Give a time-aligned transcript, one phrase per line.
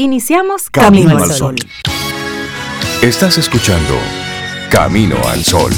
[0.00, 1.56] Iniciamos Camino, al Sol.
[3.02, 3.94] Estás escuchando
[4.70, 5.72] Camino al Sol.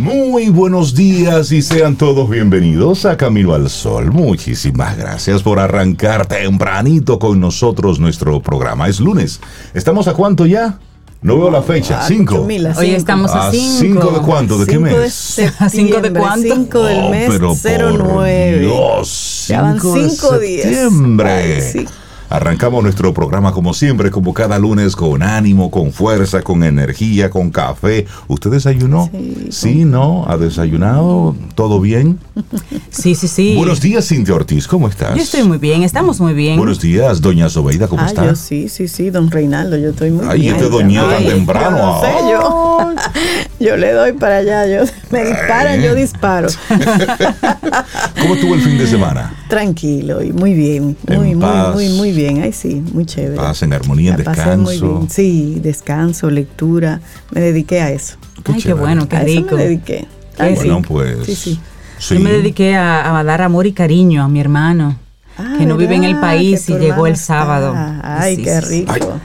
[0.00, 4.10] Muy buenos días y sean todos bienvenidos a Camino al Sol.
[4.10, 8.88] Muchísimas gracias por arrancar tempranito con nosotros nuestro programa.
[8.88, 9.40] Es lunes.
[9.74, 10.78] ¿Estamos a cuánto ya?
[11.20, 12.00] No veo la fecha.
[12.06, 12.46] Cinco.
[12.76, 13.78] Hoy estamos a cinco.
[13.80, 14.58] ¿Cinco de cuánto?
[14.58, 15.38] ¿De qué mes?
[15.58, 16.54] ¿A cinco de cuánto?
[16.54, 17.28] Cinco del Oh, mes
[17.62, 18.58] pero por 09.
[18.60, 20.62] Dios, Ya van cinco de cinco días.
[20.68, 21.30] septiembre.
[21.32, 21.86] Ay, sí.
[22.30, 27.50] Arrancamos nuestro programa como siempre, como cada lunes, con ánimo, con fuerza, con energía, con
[27.50, 28.06] café.
[28.26, 29.10] ¿Usted desayunó?
[29.50, 30.26] Sí, ¿no?
[30.28, 31.34] ¿Ha desayunado?
[31.54, 32.18] ¿Todo bien?
[32.90, 33.54] Sí, sí, sí.
[33.56, 35.14] Buenos días, Cintia Ortiz, ¿cómo estás?
[35.14, 36.56] Yo estoy muy bien, estamos muy bien.
[36.56, 38.26] Buenos días, doña Sobeida, ¿cómo Ah, está?
[38.26, 40.56] yo sí, sí, sí, don Reinaldo, yo estoy muy Ay, bien.
[40.56, 42.30] este doña tan Ay, temprano Yo, no sé,
[43.60, 46.48] yo, yo le doy para allá, yo me disparan, yo disparo.
[48.20, 49.32] ¿Cómo estuvo el fin de semana?
[49.48, 51.74] Tranquilo y muy bien, muy, En muy, paz.
[51.74, 52.42] muy, muy bien.
[52.42, 53.36] Ay, sí, muy chévere.
[53.36, 54.98] Paz, en armonía, en La pasé muy descanso.
[54.98, 55.10] bien.
[55.10, 57.00] Sí, descanso, lectura.
[57.30, 58.16] Me dediqué a eso.
[58.44, 59.56] Qué Ay, qué bueno, qué a eso rico.
[59.56, 60.06] me dediqué.
[60.36, 60.84] Qué Ay, Bueno, sí.
[60.86, 61.16] pues.
[61.26, 61.60] Sí, sí.
[61.98, 62.14] sí.
[62.14, 64.98] Yo me dediqué a, a dar amor y cariño a mi hermano,
[65.40, 67.68] Ah, que no vive en el país y llegó el sábado.
[67.72, 68.20] está.
[68.22, 68.86] Ay, Sí, qué sí, sí.
[68.92, 69.20] rico.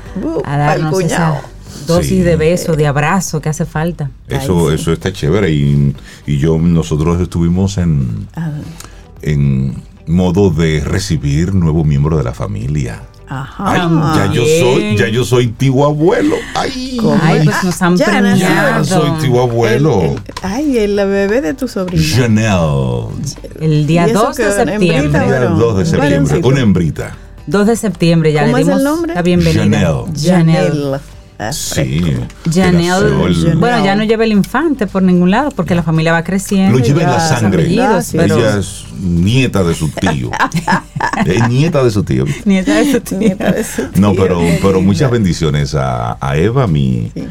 [0.45, 0.53] Ay.
[0.53, 1.33] A darnos cuñado.
[1.35, 2.19] esa dosis Sí.
[2.21, 4.09] de beso, de abrazo que hace falta.
[4.29, 4.81] Eso, Ay, sí.
[4.83, 5.51] eso está chévere.
[5.51, 5.95] Y,
[6.27, 8.51] y yo, nosotros estuvimos en, Ah,
[9.23, 9.73] en
[10.07, 13.01] modo de recibir nuevo miembro de la familia.
[13.27, 13.63] Ajá.
[13.65, 16.35] Ay, ya yo soy, ya yo soy tío abuelo.
[16.55, 17.17] Ay, ¿Cómo?
[17.23, 18.83] Ay, pues nos han Ya ya premiado.
[18.83, 20.01] soy tío abuelo.
[20.01, 22.03] El- el- ay, el bebé de tu sobrina.
[22.15, 23.07] Chanel.
[23.59, 25.19] El día ¿Y eso 2 de septiembre.
[25.19, 25.59] Día varón?
[25.59, 26.41] 2 de septiembre.
[26.43, 27.15] Una hembrita.
[27.47, 29.15] 2 de septiembre ya ¿Cómo le es el dimos nombre?
[29.15, 29.63] la bienvenida.
[29.63, 30.29] Janelle.
[30.29, 30.99] Janelle.
[31.49, 32.01] Ah, Sí.
[32.53, 36.77] Janelle, bueno, ya no lleva el infante por ningún lado porque la familia va creciendo.
[36.77, 37.63] Lo lleva en la sangre.
[37.63, 38.23] apellidos, Gracias.
[38.23, 40.31] pero Ella es nieta de su tío.
[41.25, 42.25] es nieta de su tío.
[42.45, 43.19] nieta de su tío.
[43.19, 44.85] nieta de su No, tío, pero, qué pero linda.
[44.87, 47.23] muchas bendiciones a, a Eva, mi, Sí.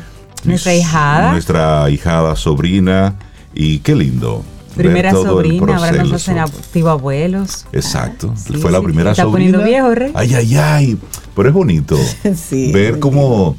[0.44, 1.32] Nuestra hijada.
[1.32, 3.14] Nuestra hijada, sobrina.
[3.54, 4.42] Y qué lindo.
[4.76, 6.32] Primera sobrina, ahora nos proceso.
[6.40, 7.66] hacen tío abuelos.
[7.72, 8.32] Exacto.
[8.34, 9.58] sí, Fue la sí, primera está sobrina.
[9.58, 10.10] poniendo viejo, Rey.
[10.14, 10.98] Ay, ay, ay.
[11.36, 11.96] Pero es bonito
[12.34, 13.54] Sí, ver cómo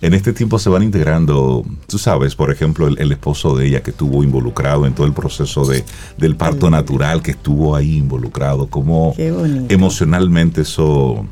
[0.00, 1.64] en este tiempo se van integrando.
[1.86, 5.12] Tú sabes, por ejemplo, el, el esposo de ella que estuvo involucrado en todo el
[5.12, 5.84] proceso de,
[6.16, 8.68] del parto natural, que estuvo ahí involucrado.
[8.68, 11.26] Como emocionalmente eso,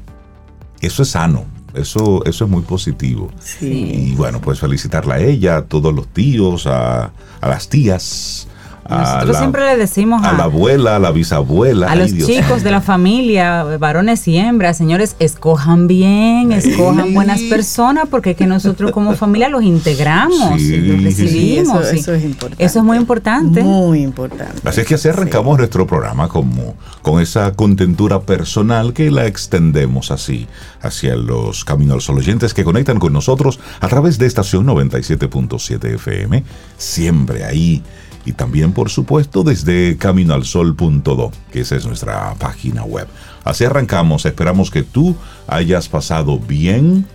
[0.80, 1.44] eso es sano.
[1.74, 3.30] Eso, eso es muy positivo.
[3.38, 3.66] Sí.
[3.66, 8.45] Y bueno, pues felicitarla a ella, a todos los tíos, a, a las tías,
[8.88, 11.88] Nosotros la, siempre le decimos a a, la abuela, a la bisabuela.
[11.88, 17.06] a Ay, los Dios chicos de la familia, varones y hembras, señores, escojan bien, escojan
[17.08, 17.14] Sí.
[17.14, 21.04] buenas personas, porque es que nosotros como familia los integramos, Sí, y los sí.
[21.04, 21.84] recibimos.
[21.86, 22.64] Eso- y eso es importante.
[22.64, 23.62] Eso es muy importante.
[23.62, 24.60] Muy importante.
[24.68, 30.10] Así es que así arrancamos nuestro programa como, con esa contentura personal que la extendemos
[30.10, 30.46] así
[30.82, 35.94] hacia los Camino al Sol oyentes que conectan con nosotros a través de estación 97.7
[35.94, 36.44] FM,
[36.78, 37.82] siempre ahí.
[38.26, 43.06] Y también, por supuesto, desde caminoalsol.do, que esa es nuestra página web.
[43.44, 44.26] Así arrancamos.
[44.26, 45.14] Esperamos que tú
[45.46, 47.06] hayas pasado bien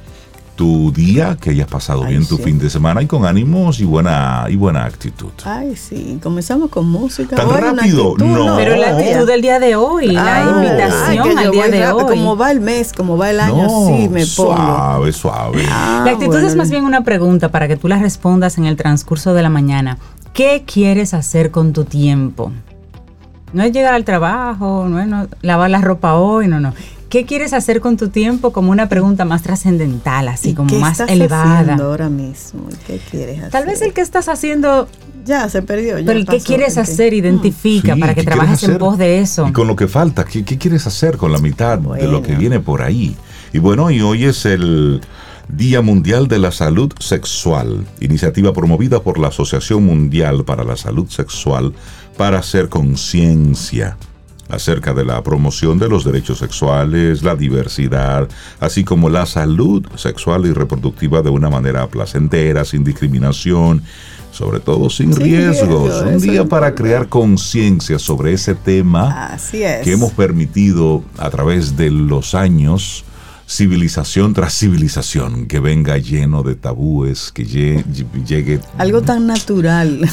[0.55, 2.43] tu día, que hayas pasado Ay, bien tu sí.
[2.43, 5.31] fin de semana y con ánimos y buena, y buena actitud.
[5.43, 6.19] Ay, sí.
[6.21, 7.35] Comenzamos con música.
[7.35, 8.11] ¿Tan rápido?
[8.11, 8.55] actitud, No.
[8.57, 11.97] Pero la actitud del día de hoy, la Ah, invitación ay, al día de rápido,
[12.05, 12.15] hoy.
[12.15, 14.53] Como va el mes, como va el año, No, sí me pongo.
[14.55, 15.65] Suave, suave.
[15.69, 18.65] Ah, La actitud bueno, es más bien una pregunta para que tú la respondas en
[18.65, 19.97] el transcurso de la mañana.
[20.33, 22.51] ¿Qué quieres hacer con tu tiempo?
[23.53, 26.73] No es llegar al trabajo, no es no- lavar la ropa hoy, no, no.
[27.09, 28.53] ¿Qué quieres hacer con tu tiempo?
[28.53, 31.59] Como una pregunta más trascendental, así ¿Y como qué más estás elevada.
[31.59, 32.61] haciendo ahora mismo?
[32.71, 33.51] ¿Y ¿Qué quieres hacer?
[33.51, 34.87] Tal vez el que estás haciendo,
[35.25, 35.99] Ya se perdió.
[35.99, 38.77] ya pero el que quieres el que- hacer identifica Sí, para que ¿qué trabajes en
[38.77, 39.45] pos de eso.
[39.45, 42.35] Y con lo que falta, ¿qué, qué quieres hacer con la mitad de lo que
[42.35, 43.17] viene por ahí?
[43.51, 45.01] Y bueno, y hoy es el
[45.47, 51.09] Día Mundial de la Salud Sexual, iniciativa promovida por la Asociación Mundial para la Salud
[51.09, 51.73] Sexual
[52.17, 53.97] para hacer conciencia
[54.49, 58.27] acerca de la promoción de los derechos sexuales, la diversidad,
[58.59, 63.81] así como la salud sexual y reproductiva de una manera placentera, sin discriminación,
[64.31, 65.83] sobre todo sin, Sin riesgos.
[66.03, 69.83] riesgo, Un día para crear conciencia sobre ese tema Así es.
[69.83, 73.05] que hemos permitido a través de los años,
[73.51, 77.83] civilización tras civilización, que venga lleno de tabúes, que lle-
[78.25, 80.09] llegue Algo tan natural.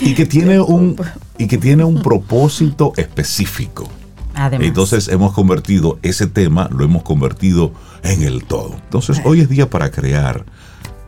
[0.00, 0.96] y que tiene un
[1.36, 3.88] y que tiene un propósito específico.
[4.34, 4.66] Además.
[4.68, 7.72] Entonces hemos convertido ese tema, lo hemos convertido
[8.02, 8.74] en el todo.
[8.84, 10.44] Entonces hoy es día para crear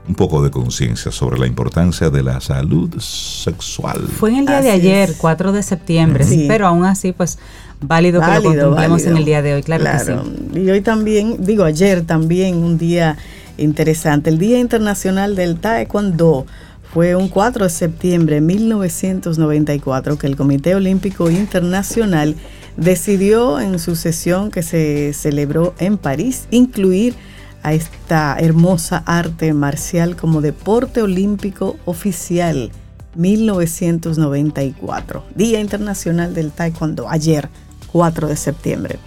[0.09, 4.09] un poco de conciencia sobre la importancia de la salud sexual.
[4.19, 5.17] Fue en el día Así de ayer, es.
[5.17, 6.47] 4 de septiembre, Sí.
[6.49, 7.39] pero aún así, pues
[7.81, 10.61] válido, que lo Válido, contemplemos en el día de hoy, claro, que sí.
[10.61, 13.17] Y hoy también, digo ayer también, un día
[13.57, 14.31] interesante.
[14.31, 16.47] El Día Internacional del Taekwondo
[16.93, 22.35] fue un 4 de septiembre de 1994 que el Comité Olímpico Internacional
[22.77, 27.15] decidió en su sesión que se celebró en París incluir
[27.63, 32.71] a esta hermosa arte marcial como deporte olímpico oficial
[33.17, 35.25] 1994.
[35.35, 37.49] Día Internacional del Taekwondo, ayer,
[37.93, 38.99] 4 de septiembre.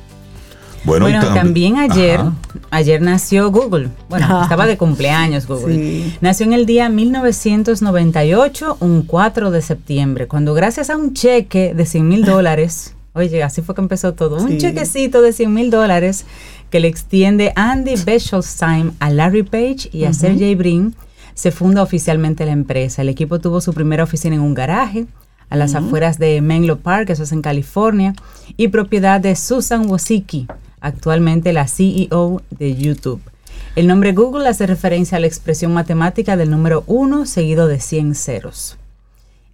[0.86, 2.34] Bueno, también ayer, Ajá.
[2.70, 3.88] ayer nació Google.
[4.10, 4.42] Bueno, Ah.
[4.44, 5.76] estaba de cumpleaños Google.
[5.76, 6.18] Sí.
[6.20, 11.86] Nació en el día 1998, un 4 de septiembre, cuando gracias a un cheque de
[11.86, 14.58] 100 mil dólares, oye, así fue que empezó todo, un Sí.
[14.58, 16.26] chequecito de 100 mil dólares
[16.70, 20.96] que le extiende Andy Bechtolsheim a Larry Page y a Sergey Brin,
[21.34, 23.02] se funda oficialmente la empresa.
[23.04, 25.06] El equipo tuvo su primera oficina en un garaje
[25.50, 28.13] a las afueras de Menlo Park, eso es en California,
[28.57, 30.48] y propiedad de Susan Wozicki,
[30.81, 33.22] actualmente la CEO de YouTube.
[33.75, 38.16] El nombre Google hace referencia a la expresión matemática del número 1 seguido de 100
[38.16, 38.78] ceros.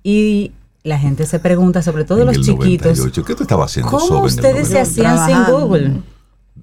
[0.04, 0.52] Y
[0.84, 3.26] la gente se pregunta, sobre todo en los el chiquitos, 98.
[3.26, 4.82] ¿Qué te estaba haciendo ¿cómo ustedes se 98?
[4.82, 5.54] hacían sin.
[5.54, 6.02] Google?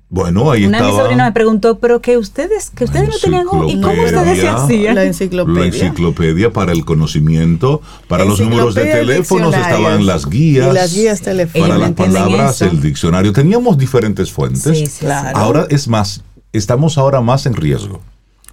[0.08, 1.02] Bueno, ahí Una de mis estaba.
[1.04, 4.48] sobrinas me preguntó, pero que ustedes, que ustedes no tenían Google, ¿y cómo ustedes se
[4.48, 4.94] hacían?
[4.94, 5.60] La enciclopedia.
[5.60, 10.70] La enciclopedia para el conocimiento, para los números de teléfonos estaban las guías.
[10.70, 11.68] Y las guías telefónicas.
[11.70, 12.70] Para las palabras, eso.
[12.70, 13.32] el diccionario.
[13.32, 14.78] Teníamos diferentes fuentes.
[14.78, 15.36] Sí, sí, Claro.
[15.36, 16.22] Ahora es más,
[16.52, 18.00] estamos ahora más en riesgo,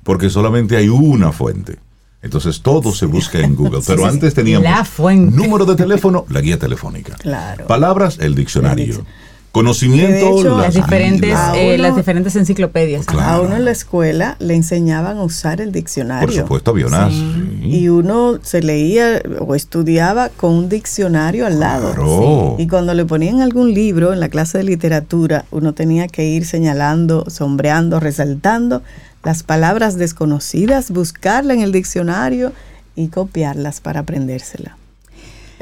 [0.04, 1.78] porque solamente hay una fuente.
[2.24, 3.82] Entonces todo se busca en Google.
[3.86, 4.10] Pero sí, sí.
[4.10, 5.36] antes teníamos La fuente.
[5.36, 7.16] número de teléfono, la guía telefónica.
[7.18, 7.68] Claro.
[7.68, 8.86] Palabras, el diccionario.
[8.96, 9.06] El dic-
[9.54, 13.06] Conocimiento, Que de hecho, Las las diferentes, eh, uno- las diferentes enciclopedias.
[13.06, 13.30] Claro.
[13.30, 16.26] A uno en la escuela le enseñaban a usar el diccionario.
[16.28, 17.14] Por supuesto, había unas.
[17.14, 17.60] Sí.
[17.62, 17.68] sí.
[17.70, 21.94] Y uno se leía o estudiaba con un diccionario al lado.
[21.94, 22.56] Claro.
[22.58, 26.48] Y cuando le ponían algún libro en la clase de literatura, uno tenía que ir
[26.48, 28.82] señalando, sombreando, resaltando
[29.24, 32.52] las palabras desconocidas, buscarla en el diccionario
[32.96, 34.78] y copiarlas para aprendérsela.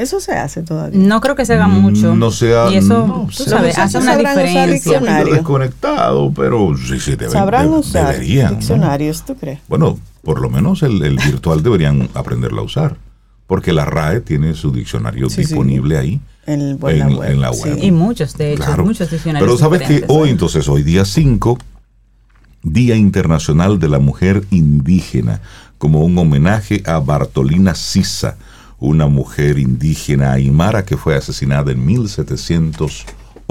[0.02, 1.00] Eso se hace todavía.
[1.00, 2.16] No creo que se haga mucho.
[2.16, 5.00] Mm, No sea- Y eso, no, tú sabes, hace una usar diferencia.
[5.26, 8.58] desconectado, pero sí, sí, deben, Sabrán de- usar deberían, ¿no?
[8.58, 9.60] diccionarios, ¿tú crees?
[9.68, 12.98] Bueno, por lo menos el, el virtual deberían aprenderlo a usar,
[13.48, 15.42] porque la RAE tiene su diccionario Sí, sí.
[15.42, 16.20] disponible ahí.
[16.48, 17.32] En, el- en la web.
[17.32, 17.70] en la sí.
[17.82, 18.84] Y muchos, de hecho, Claro.
[18.86, 19.48] muchos diccionarios.
[19.48, 21.58] Pero sabes que hoy, entonces, hoy día 5,
[22.64, 25.42] Día Internacional de la Mujer Indígena,
[25.78, 28.38] como un homenaje a Bartolina Sisa,
[28.82, 31.86] una mujer indígena aymara que fue asesinada en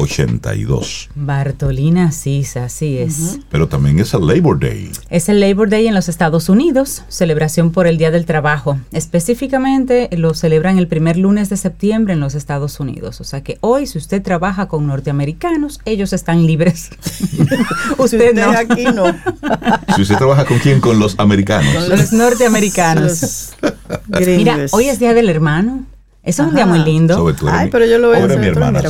[0.03, 1.11] 1782.
[1.15, 3.39] Bartolina Sisa, así es.
[3.51, 4.91] Pero también es el Labor Day.
[5.11, 8.79] Es el Labor Day en los Estados Unidos, celebración por el Día del Trabajo.
[8.93, 13.21] Específicamente lo celebran el primer lunes de septiembre en los Estados Unidos.
[13.21, 16.91] O sea que hoy, si usted trabaja con norteamericanos, ellos están libres.
[17.99, 18.51] usted no.
[18.51, 19.05] aquí no.
[19.97, 21.89] Si usted trabaja con quién, con los americanos.
[21.89, 23.51] Los norteamericanos.
[23.61, 25.85] Los Mira, hoy es Día del Hermano.
[26.23, 27.29] Eso es un día muy lindo.
[27.31, 28.83] Eres Ay, mi- pero yo lo hacer, mi hermana.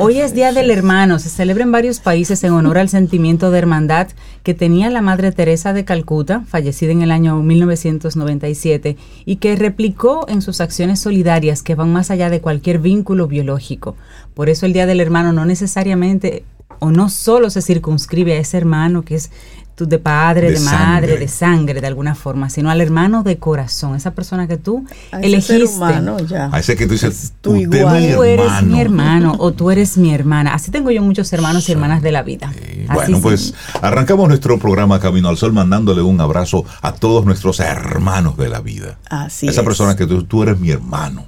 [0.00, 3.58] Hoy es Día del Hermano, se celebra en varios países en honor al sentimiento de
[3.58, 4.08] hermandad
[4.42, 10.26] que tenía la Madre Teresa de Calcuta, fallecida en el año 1997, y que replicó
[10.28, 13.96] en sus acciones solidarias que van más allá de cualquier vínculo biológico.
[14.34, 16.44] Por eso el Día del Hermano no necesariamente
[16.80, 19.30] o no solo se circunscribe a ese hermano que es
[19.74, 20.76] tu de padre, De de, madre,
[21.08, 21.18] sangre.
[21.18, 25.20] de sangre de alguna forma, sino al hermano de corazón, esa persona que tú A
[25.20, 25.76] ese ser elegiste.
[25.76, 26.48] humano, ya.
[26.52, 30.54] A ese que tú dices, Tú Tú eres mi hermano o tú eres mi hermana.
[30.54, 32.48] Así tengo yo muchos hermanos y hermanas de la vida.
[32.50, 33.22] Así Bueno, sí.
[33.22, 38.48] pues arrancamos nuestro programa Camino al Sol mandándole un abrazo a todos nuestros hermanos de
[38.48, 38.98] la vida.
[39.10, 39.64] Así Esa es.
[39.66, 41.26] persona que tú, tú eres mi hermano.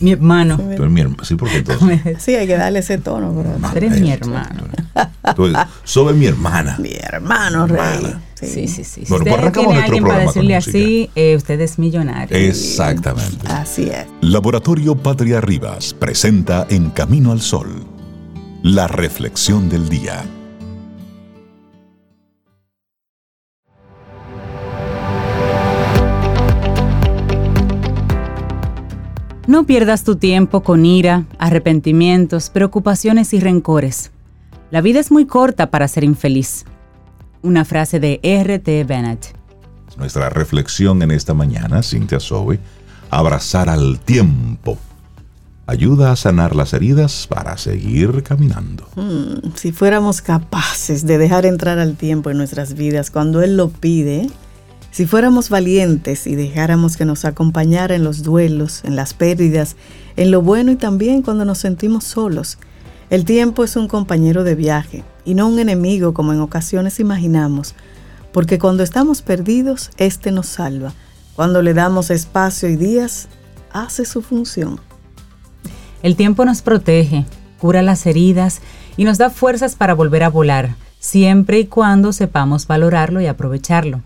[0.00, 0.56] Mi hermano.
[0.56, 1.24] Tú eres mi hermano.
[1.24, 2.00] Sí, porque entonces.
[2.22, 4.64] Sí, hay que darle ese tono, pero hermano, Tú eres mi hermano.
[5.34, 6.76] Tú eres- Sobe mi hermana.
[6.78, 7.78] mi hermano rey.
[7.80, 8.22] Hermana.
[8.34, 8.84] Sí, sí, sí.
[8.84, 12.36] Si Bueno, pues usted arrancamos tiene alguien para decirle así, eh, usted es millonario.
[12.36, 13.48] Exactamente.
[13.48, 14.06] Así es.
[14.20, 17.84] Laboratorio Patria Rivas presenta En Camino al Sol,
[18.62, 20.24] la reflexión del día.
[29.48, 34.10] No pierdas tu tiempo con ira, arrepentimientos, preocupaciones y rencores.
[34.70, 36.66] La vida es muy corta para ser infeliz.
[37.40, 38.84] Una frase de R.T.
[38.84, 39.34] Bennett.
[39.96, 42.58] Nuestra reflexión en esta mañana, Cintia Sobe,
[43.08, 44.76] abrazar al tiempo.
[45.66, 48.86] Ayuda a sanar las heridas para seguir caminando.
[48.96, 53.70] Mm, Si fuéramos capaces de dejar entrar al tiempo en nuestras vidas cuando Él lo
[53.70, 54.28] pide,
[54.90, 59.76] Si fuéramos valientes y dejáramos que nos acompañara en los duelos, en las pérdidas,
[60.16, 62.58] en lo bueno y también cuando nos sentimos solos.
[63.10, 67.74] El tiempo es un compañero de viaje y no un enemigo como en ocasiones imaginamos,
[68.32, 70.92] porque cuando estamos perdidos, éste nos salva.
[71.36, 73.28] Cuando le damos espacio y días,
[73.72, 74.80] hace su función.
[76.02, 77.24] El tiempo nos protege,
[77.58, 78.60] cura las heridas
[78.96, 84.02] y nos da fuerzas para volver a volar, siempre y cuando sepamos valorarlo y aprovecharlo.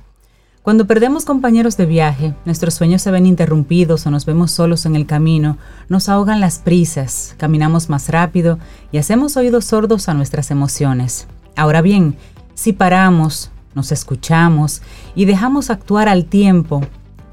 [0.62, 4.94] Cuando perdemos compañeros de viaje, nuestros sueños se ven interrumpidos o nos vemos solos en
[4.94, 8.60] el camino, nos ahogan las prisas, caminamos más rápido
[8.92, 11.26] y hacemos oídos sordos a nuestras emociones.
[11.56, 12.14] Ahora bien,
[12.54, 14.82] si paramos, nos escuchamos
[15.16, 16.82] y dejamos actuar al tiempo,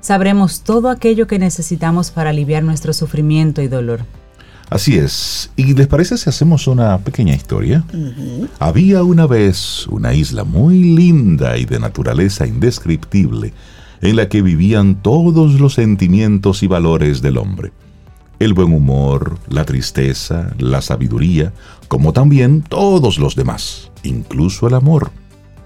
[0.01, 4.05] sabremos todo aquello que necesitamos para aliviar nuestro sufrimiento y dolor.
[4.69, 5.49] Así es.
[5.55, 7.83] ¿Y les parece si hacemos una pequeña historia?
[8.59, 13.53] Había una vez una isla muy linda y de naturaleza indescriptible,
[14.01, 17.71] en la que vivían todos los sentimientos y valores del hombre.
[18.37, 21.51] El buen humor, la tristeza, la sabiduría,
[21.87, 25.11] como también todos los demás, incluso el amor.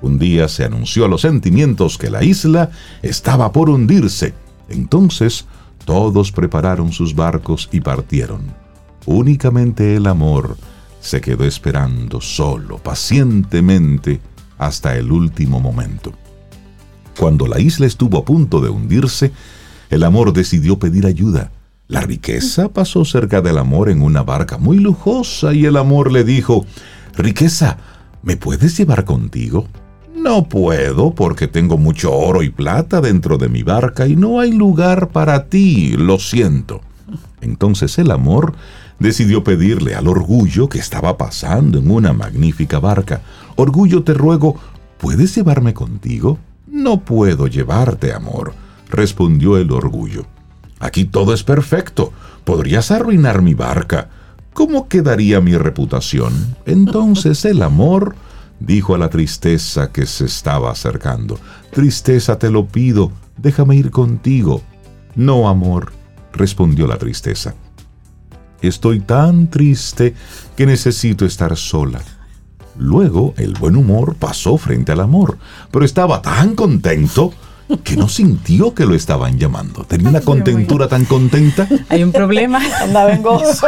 [0.02, 4.34] Un día se anunció a los sentimientos que la isla estaba por hundirse.
[4.70, 5.46] Entonces
[5.86, 8.63] todos prepararon sus barcos y partieron.
[9.06, 10.58] Únicamente el amor
[11.02, 14.22] se quedó esperando solo, pacientemente,
[14.58, 16.14] hasta el último momento.
[17.20, 19.32] Cuando la isla estuvo a punto de hundirse,
[19.90, 21.52] el amor decidió pedir ayuda.
[21.88, 26.24] La riqueza pasó cerca del amor en una barca muy lujosa y el amor le
[26.24, 26.66] dijo,
[27.16, 27.78] Riqueza,
[28.24, 29.68] ¿me puedes llevar contigo?
[30.16, 34.54] No puedo porque tengo mucho oro y plata dentro de mi barca y no hay
[34.54, 36.82] lugar para ti, lo siento.
[37.42, 38.54] Entonces el amor
[39.00, 43.22] decidió pedirle al orgullo que estaba pasando en una magnífica barca,
[43.56, 44.56] Orgullo te ruego,
[44.98, 46.40] ¿puedes llevarme contigo?
[46.68, 48.54] No puedo llevarte, amor,
[48.90, 50.26] respondió el orgullo.
[50.80, 52.12] Aquí todo es perfecto,
[52.44, 54.10] podrías arruinar mi barca.
[54.54, 56.56] ¿Cómo quedaría mi reputación?
[56.66, 58.16] Entonces el amor
[58.60, 61.40] dijo a la tristeza que se estaba acercando,
[61.72, 64.62] Tristeza te lo pido, déjame ir contigo.
[65.16, 65.92] No, amor,
[66.34, 67.56] respondió la tristeza.
[68.64, 70.16] Estoy tan triste
[70.56, 72.02] que necesito estar sola.
[72.78, 75.38] Luego el buen humor pasó frente al amor,
[75.70, 77.34] pero estaba tan contento
[77.84, 79.84] que no sintió que lo estaban llamando.
[79.84, 81.68] Tenía una contentura tan contenta.
[81.90, 82.62] Hay un problema.
[82.82, 83.68] Andaba en gozo.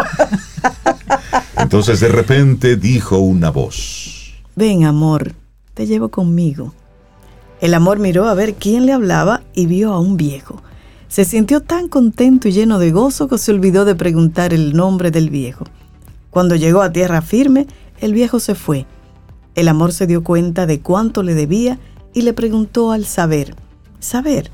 [1.57, 4.33] Entonces de repente dijo una voz.
[4.55, 5.33] Ven, amor,
[5.73, 6.73] te llevo conmigo.
[7.59, 10.61] El amor miró a ver quién le hablaba y vio a un viejo
[11.15, 15.11] se sintió tan contento y lleno de gozo que se olvidó de preguntar el nombre
[15.11, 15.63] del viejo.
[16.29, 17.67] Cuando llegó a tierra firme,
[18.01, 18.85] el viejo se fue.
[19.55, 21.79] El amor se dio cuenta de cuánto le debía
[22.13, 23.55] y le preguntó al saber,
[24.01, 24.51] Saber,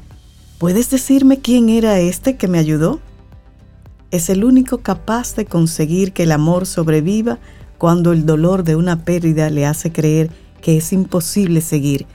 [0.59, 2.99] ¿puedes decirme quién era este que me ayudó?
[4.11, 7.39] Es el único capaz de conseguir que el amor sobreviva
[7.79, 10.29] cuando el dolor de una pérdida le hace creer
[10.61, 12.05] que es imposible seguir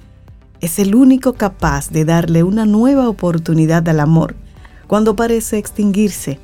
[0.61, 4.35] es el único capaz de darle una nueva oportunidad al amor
[4.87, 6.39] cuando parece extinguirse.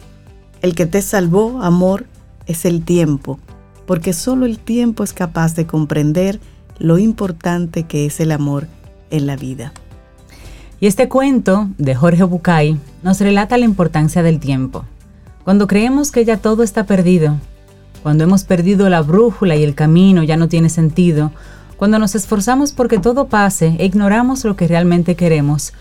[0.61, 2.07] El que te salvó, amor,
[2.47, 3.39] es el tiempo,
[3.87, 6.41] porque solo el tiempo es capaz de comprender
[6.79, 8.67] lo importante que es el amor
[9.11, 9.73] en la vida.
[10.81, 14.85] Y este cuento de Jorge Bucay nos relata la importancia del tiempo.
[15.45, 17.37] Cuando creemos que ya todo está perdido,
[18.03, 21.31] cuando hemos perdido la brújula y el camino ya no tiene sentido,
[21.77, 25.73] cuando nos esforzamos porque todo pase e ignoramos lo que realmente queremos,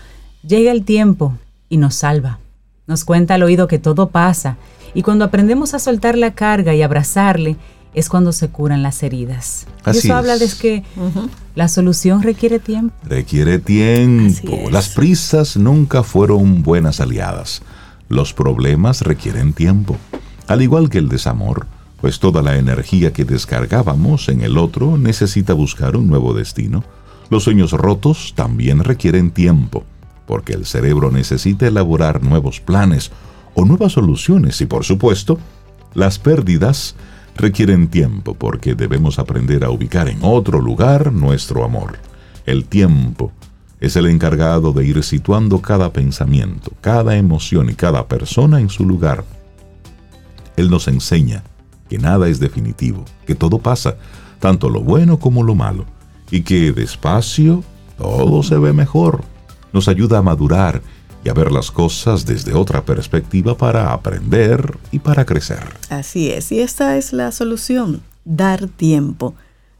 [0.46, 1.34] llega el tiempo
[1.68, 2.38] y nos salva.
[2.86, 4.56] Nos cuenta al oído que todo pasa
[4.94, 7.56] y cuando aprendemos a soltar la carga y abrazarle,
[7.94, 9.66] es cuando se curan las heridas.
[9.86, 10.82] y eso habla de que
[11.54, 12.94] la solución requiere tiempo.
[13.04, 14.70] Requiere tiempo.
[14.70, 17.62] Las prisas nunca fueron buenas aliadas.
[18.08, 19.96] Los problemas requieren tiempo.
[20.46, 21.66] Al igual que el desamor,
[22.02, 26.82] pues toda la energía que descargábamos en el otro necesita buscar un nuevo destino.
[27.30, 29.84] Los sueños rotos también requieren tiempo,
[30.26, 33.12] porque el cerebro necesita elaborar nuevos planes
[33.54, 35.38] o nuevas soluciones y por supuesto,
[35.94, 36.96] las pérdidas
[37.36, 42.00] requieren tiempo porque debemos aprender a ubicar en otro lugar nuestro amor.
[42.46, 43.30] El tiempo
[43.78, 48.84] es el encargado de ir situando cada pensamiento, cada emoción y cada persona en su
[48.84, 49.24] lugar.
[50.56, 51.44] Él nos enseña
[51.92, 53.96] que nada es definitivo, que todo pasa,
[54.40, 55.84] tanto lo bueno como lo malo,
[56.30, 57.62] y que despacio
[57.98, 59.22] todo se ve mejor.
[59.74, 60.80] Nos ayuda a madurar
[61.22, 65.62] y a ver las cosas desde otra perspectiva para aprender y para crecer.
[65.90, 69.34] Así es, y esta es la solución, dar tiempo,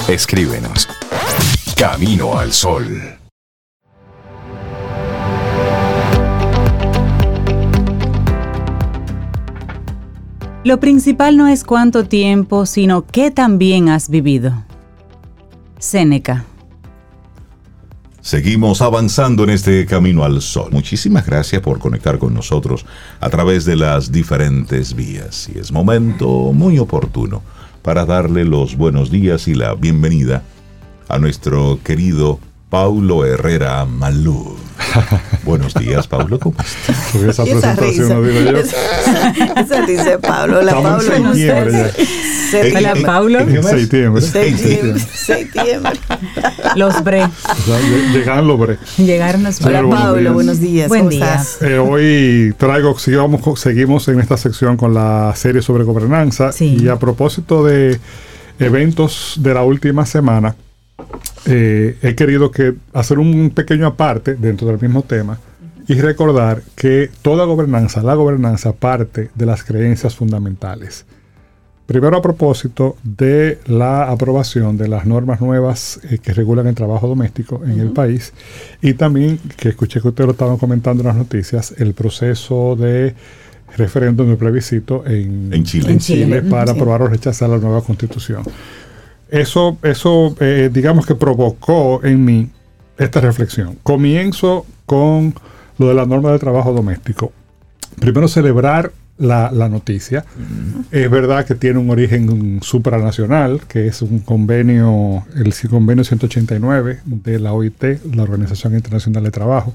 [0.09, 0.89] Escríbenos.
[1.77, 3.19] Camino al Sol.
[10.65, 14.65] Lo principal no es cuánto tiempo, sino qué también has vivido.
[15.79, 16.45] Séneca.
[18.27, 20.71] Seguimos avanzando en este camino al sol.
[20.73, 22.85] Muchísimas gracias por conectar con nosotros
[23.21, 25.49] a través de las diferentes vías.
[25.55, 27.45] Y es momento muy oportuno
[27.83, 30.43] para darle los buenos días y la bienvenida
[31.09, 34.57] a nuestro querido Paulo Herrera Malú.
[35.45, 36.39] Buenos días, Pablo.
[36.39, 37.15] ¿Cómo estás?
[37.15, 38.59] esa presentación no digo yo.
[38.59, 40.63] Esa dice Pablo.
[40.63, 42.05] La Estamos Pablo en no septiembre ya.
[42.51, 42.77] sé.
[42.77, 43.41] Hola, Paulo.
[43.41, 44.23] En septiembre.
[44.23, 45.01] Septiembre.
[45.15, 45.93] Septiembre.
[46.77, 47.25] Los bre.
[47.25, 48.79] O sea, lle- llegaron los bre.
[48.99, 49.79] Llegaron los bre.
[49.79, 50.35] Hola Pablo, días.
[50.35, 50.89] buenos días.
[50.89, 51.35] Buen ¿Cómo día.
[51.35, 51.63] estás?
[51.63, 56.53] Eh, hoy traigo, sigamos, seguimos en esta sección con la serie sobre gobernanza.
[56.53, 56.77] Sí.
[56.81, 57.99] Y a propósito de
[58.59, 60.55] eventos de la última semana,
[61.47, 65.39] eh, he querido que hacer un pequeño aparte dentro del mismo tema
[65.89, 71.05] y recordar que toda gobernanza, la gobernanza parte de las creencias fundamentales.
[71.87, 77.07] Primero a propósito de la aprobación de las normas nuevas eh, que regulan el trabajo
[77.07, 78.33] doméstico en el país
[78.83, 83.15] y también que escuché que ustedes lo estaban comentando en las noticias, el proceso de
[83.77, 85.87] referéndum de plebiscito en, En Chile.
[85.87, 86.25] en En Chile.
[86.25, 86.79] Chile para Sí.
[86.79, 88.43] aprobar o rechazar la nueva constitución.
[89.29, 92.51] Eso, eso eh, digamos que provocó en mí
[92.99, 93.79] esta reflexión.
[93.83, 95.35] Comienzo con
[95.79, 97.33] lo de la norma de trabajo doméstico.
[97.99, 100.25] Primero celebrar la, la noticia.
[100.91, 107.39] Es verdad que tiene un origen supranacional, que es un convenio, el convenio 189 de
[107.39, 109.75] la OIT, la Organización Internacional de Trabajo,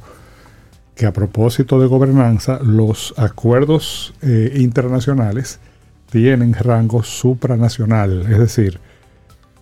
[0.95, 5.59] que a propósito de gobernanza, los acuerdos eh, internacionales
[6.11, 8.79] tienen rango supranacional, es decir,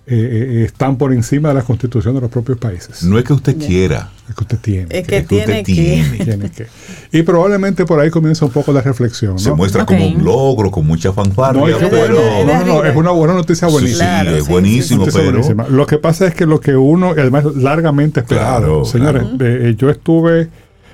[0.08, 3.04] eh, eh, están por encima de la constitución de los propios países.
[3.04, 4.10] No es que usted quiera.
[4.28, 4.88] Es que usted tiene.
[4.90, 5.74] Es que es que usted tiene que.
[5.74, 6.26] tiene.
[6.26, 6.68] tiene que.
[7.12, 9.34] Y probablemente por ahí comienza un poco la reflexión.
[9.34, 9.40] ¿no?
[9.40, 12.16] Se muestra como un logro, con mucha fanfarria, No, es pero...
[12.16, 14.06] bueno, no, no, no, es una buena noticia Sí, buenísima.
[14.06, 15.24] Claro, es sí, buenísimo, pero...
[15.32, 15.68] buenísima.
[15.68, 19.70] Lo que pasa es que lo que uno, y además largamente esperado, Claro, señores, eh,
[19.70, 20.50] eh, yo estuve,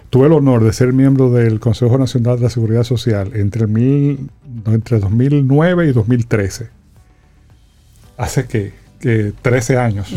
[0.10, 3.68] tuve el honor de ser miembro del Consejo Nacional de la Seguridad Social entre, el
[3.70, 4.30] mil,
[4.66, 6.70] no, entre 2009 y 2013.
[8.18, 10.12] Hace que, que 13 años.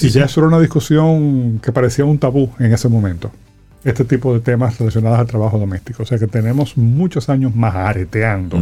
[0.00, 3.30] Y ya eso era una discusión que parecía un tabú en ese momento.
[3.82, 6.02] Este tipo de temas relacionados al trabajo doméstico.
[6.02, 8.58] O sea que tenemos muchos años más areteando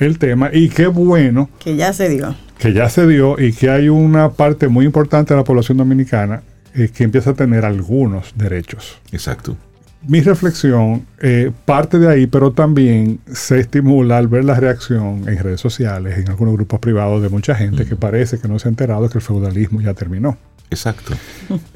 [0.00, 0.50] el tema.
[0.52, 2.34] Y qué bueno Que ya se dio.
[2.58, 6.42] que ya se dio y que hay una parte muy importante de la población dominicana
[6.74, 8.98] eh, que empieza a tener algunos derechos.
[9.12, 9.56] Exacto.
[10.08, 15.38] Mi reflexión eh, parte de ahí, pero también se estimula al ver la reacción en
[15.38, 18.70] redes sociales, en algunos grupos privados de mucha gente que parece que no se ha
[18.70, 20.36] enterado que el feudalismo ya terminó.
[20.70, 21.14] Exacto.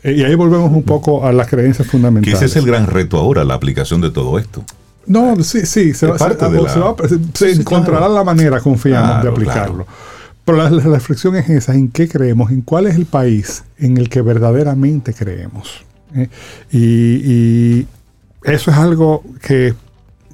[0.02, 2.36] Eh, y ahí volvemos un poco a las creencias Que fundamentales.
[2.42, 4.64] ese es el gran reto ahora, la aplicación de todo esto.
[5.06, 6.34] No, sí, sí, se, va- se- la-
[6.68, 7.18] se va- se-
[7.52, 8.14] Sí, encontrará claro.
[8.14, 9.86] la manera, confiamos, de Claro, aplicarlo.
[10.44, 13.98] Pero la, la reflexión es esa, en qué creemos, en cuál es el país en
[13.98, 15.84] el que verdaderamente creemos.
[16.14, 16.28] ¿eh?
[16.72, 17.86] Y, y
[18.46, 19.74] eso es algo que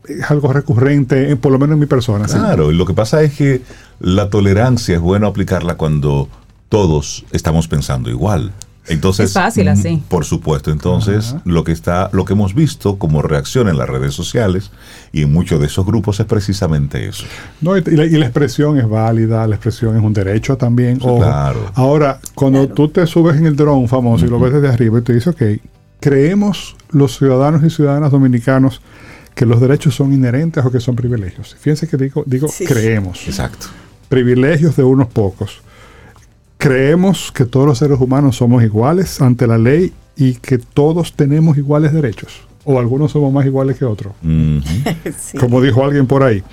[0.09, 2.27] es algo recurrente, eh, por lo menos en mi persona.
[2.29, 2.37] ¿sí?
[2.37, 3.63] Claro, y lo que pasa es que
[4.01, 6.29] la tolerancia es bueno aplicarla cuando
[6.69, 8.53] todos estamos pensando igual.
[8.89, 9.91] Entonces, Es fácil así.
[9.93, 13.89] mm, Por supuesto, entonces lo que está, lo que hemos visto como reacción en las
[13.89, 14.73] redes sociales
[15.13, 17.23] y en muchos de esos grupos es precisamente eso.
[17.61, 20.97] No, y, la, y la expresión es válida, la expresión es un derecho también.
[20.97, 21.19] Sí, ojo.
[21.19, 21.61] claro.
[21.75, 25.03] Ahora, cuando tú te subes en el dron famoso y lo ves desde arriba y
[25.03, 25.43] te dice, ok,
[26.03, 28.83] creemos los ciudadanos y ciudadanas dominicanos
[29.35, 31.57] que los derechos son inherentes o que son privilegios.
[31.59, 32.67] Fíjense que digo, digo Sí.
[32.67, 33.27] creemos.
[33.27, 33.69] Exacto.
[34.11, 35.63] Privilegios de unos pocos.
[36.59, 41.57] Creemos que todos los seres humanos somos iguales ante la ley y que todos tenemos
[41.57, 42.43] iguales derechos.
[42.65, 44.13] o algunos somos más iguales que otros.
[45.19, 45.37] Sí.
[45.39, 46.45] como dijo alguien por ahí.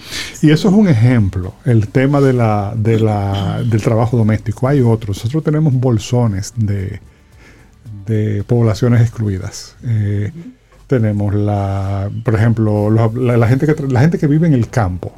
[0.42, 4.68] Y eso es un ejemplo, el tema de la, de la, del trabajo doméstico.
[4.68, 5.18] Hay otros.
[5.18, 7.00] Nosotros tenemos bolsones de,
[8.10, 9.76] de poblaciones excluidas.
[9.86, 10.32] Eh,
[10.88, 14.68] tenemos la, por ejemplo, los- la, la gente que la gente que vive en el
[14.70, 15.14] campo.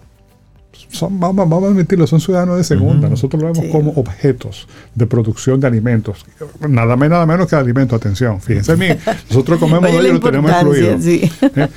[0.89, 3.07] Son, vamos, vamos a admitirlo, son ciudadanos de segunda.
[3.07, 3.71] Nosotros lo vemos Sí.
[3.71, 6.25] como objetos de producción de alimentos.
[6.67, 8.41] Nada más nada menos que alimentos, atención.
[8.41, 8.99] Fíjense bien,
[9.29, 10.99] nosotros comemos de la ellos y lo tenemos excluido.
[10.99, 11.31] sí.
[11.55, 11.67] ¿eh?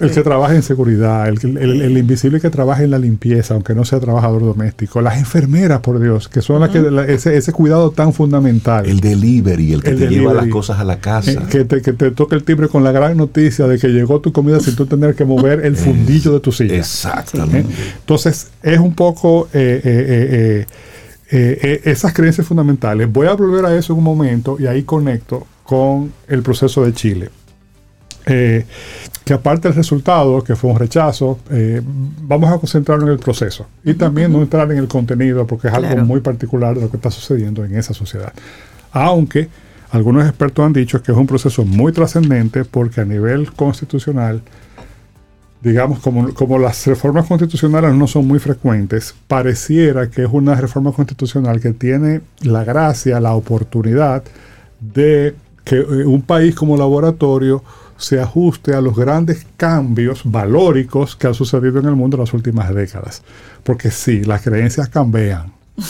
[0.00, 3.74] El que trabaja en seguridad, el, el- el invisible que trabaja en la limpieza, aunque
[3.74, 7.52] no sea trabajador doméstico, las enfermeras, por Dios, que son las que la- ese, ese
[7.52, 8.86] cuidado tan fundamental.
[8.86, 11.30] El delivery, el que El te lleva las cosas a la casa.
[11.32, 14.20] Eh, que, te, que te toque el timbre con la gran noticia de que llegó
[14.20, 16.74] tu comida sin tú tener que mover el fundillo de tu silla.
[16.74, 16.78] ¿eh?
[16.78, 17.68] Exactamente.
[18.00, 20.66] Entonces, es un poco eh, eh, eh,
[21.30, 23.12] eh, eh, esas creencias fundamentales.
[23.12, 26.92] Voy a volver a eso en un momento y ahí conecto con el proceso de
[26.92, 27.30] Chile.
[28.26, 28.64] Eh,
[29.24, 31.80] que aparte del resultado, que fue un rechazo, eh,
[32.22, 35.74] vamos a concentrarnos en el proceso y también no entrar en el contenido porque es
[35.74, 38.32] algo muy particular de lo que está sucediendo en esa sociedad.
[38.90, 39.48] Aunque
[39.90, 44.42] algunos expertos han dicho que es un proceso muy trascendente porque a nivel constitucional
[45.62, 50.90] digamos, como, como las reformas constitucionales no son muy frecuentes, pareciera que es una reforma
[50.92, 54.24] constitucional que tiene la gracia, la oportunidad
[54.80, 57.62] de que un país como laboratorio
[58.02, 62.34] se ajuste a los grandes cambios valóricos que han sucedido en el mundo en las
[62.34, 63.22] últimas décadas.
[63.62, 65.52] Porque sí, las creencias cambian.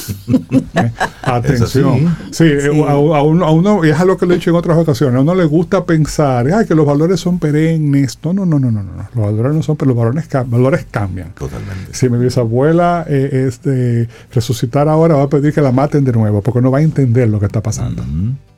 [0.74, 0.92] ¿Eh?
[1.22, 2.16] Atención.
[2.30, 2.82] Sí, eh, Sí.
[2.86, 5.16] A, a uno, a uno- y es algo que lo he dicho en otras ocasiones,
[5.16, 8.16] a uno le gusta pensar "Ay, que los valores son perennes.
[8.22, 9.08] No, no, no, no, no, no.
[9.14, 11.32] Los valores no son, pero los valores, valores cambian.
[11.32, 11.92] Totalmente.
[11.94, 16.12] Si mi bisabuela eh, es de resucitar ahora, va a pedir que la maten de
[16.12, 18.02] nuevo, porque no va a entender lo que está pasando.
[18.02, 18.10] Ujú.
[18.28, 18.51] ¿eh?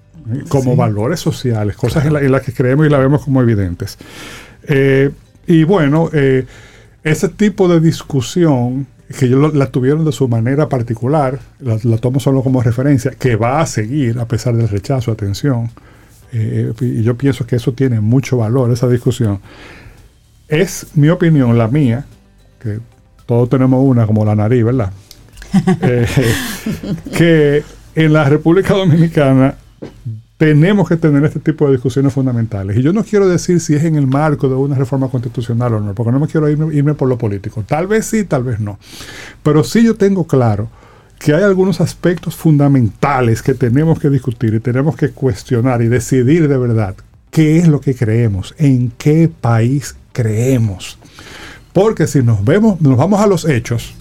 [0.49, 3.99] Como valores sociales, cosas en, la- en las que creemos y las vemos como evidentes.
[4.67, 5.11] Eh,
[5.47, 6.47] y bueno, eh,
[7.03, 8.87] ese tipo de discusión,
[9.19, 13.11] que ellos lo- la tuvieron de su manera particular, la, la tomo solo como referencia,
[13.13, 15.71] que va a seguir a pesar del rechazo, atención.
[16.33, 19.41] eh, y yo pienso que eso tiene mucho valor, esa discusión.
[20.49, 22.07] Es mi opinión, la mía,
[22.63, 22.79] que
[23.27, 24.93] todos tenemos una como la nariz, ¿verdad?
[25.83, 26.07] Eh,
[27.17, 27.63] que
[27.95, 29.55] en la República Dominicana
[30.37, 32.77] tenemos que tener este tipo de discusiones fundamentales.
[32.77, 35.81] Y yo no quiero decir si es en el marco de una reforma constitucional o
[35.81, 37.63] no, porque no me quiero irme, por lo político.
[37.67, 38.79] Tal vez sí, tal vez no.
[39.43, 40.69] Pero sí yo tengo claro
[41.19, 46.49] que hay algunos aspectos fundamentales que tenemos que discutir y tenemos que cuestionar y decidir
[46.49, 46.97] de verdad
[47.31, 50.99] qué es lo que creemos, en qué país creemos.
[51.73, 53.95] Porque si nos vemos, nos vamos a los hechos,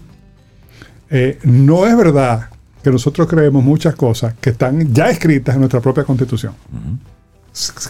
[1.10, 2.50] eh, no es verdad
[2.84, 6.54] que nosotros creemos muchas cosas que están ya escritas en nuestra propia constitución.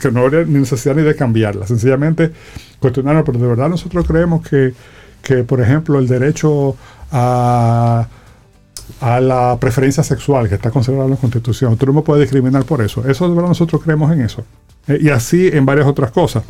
[0.02, 1.70] Que no habría ni necesidad ni de cambiarlas.
[1.70, 2.32] Sencillamente
[2.80, 4.74] cuestionarlo, pero de verdad nosotros creemos que,
[5.22, 6.76] que, por ejemplo, el derecho
[7.12, 8.08] a,
[9.00, 12.66] a la preferencia sexual que está consagrado en la constitución, tú no me puedes discriminar
[12.66, 13.08] por eso.
[13.08, 14.44] Eso de verdad nosotros creemos en eso.
[14.88, 16.44] Eh, y así en varias otras cosas.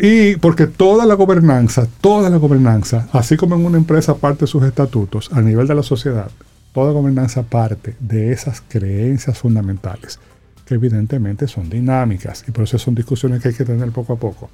[0.00, 4.46] Y porque toda la gobernanza, toda la gobernanza, así como en una empresa parte de
[4.48, 6.30] sus estatutos, a nivel de la sociedad,
[6.72, 10.18] toda gobernanza parte de esas creencias fundamentales,
[10.64, 14.16] que evidentemente son dinámicas y por eso son discusiones que hay que tener poco a
[14.16, 14.50] poco.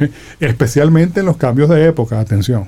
[0.00, 2.66] Eh, Especialmente en los cambios de época, atención,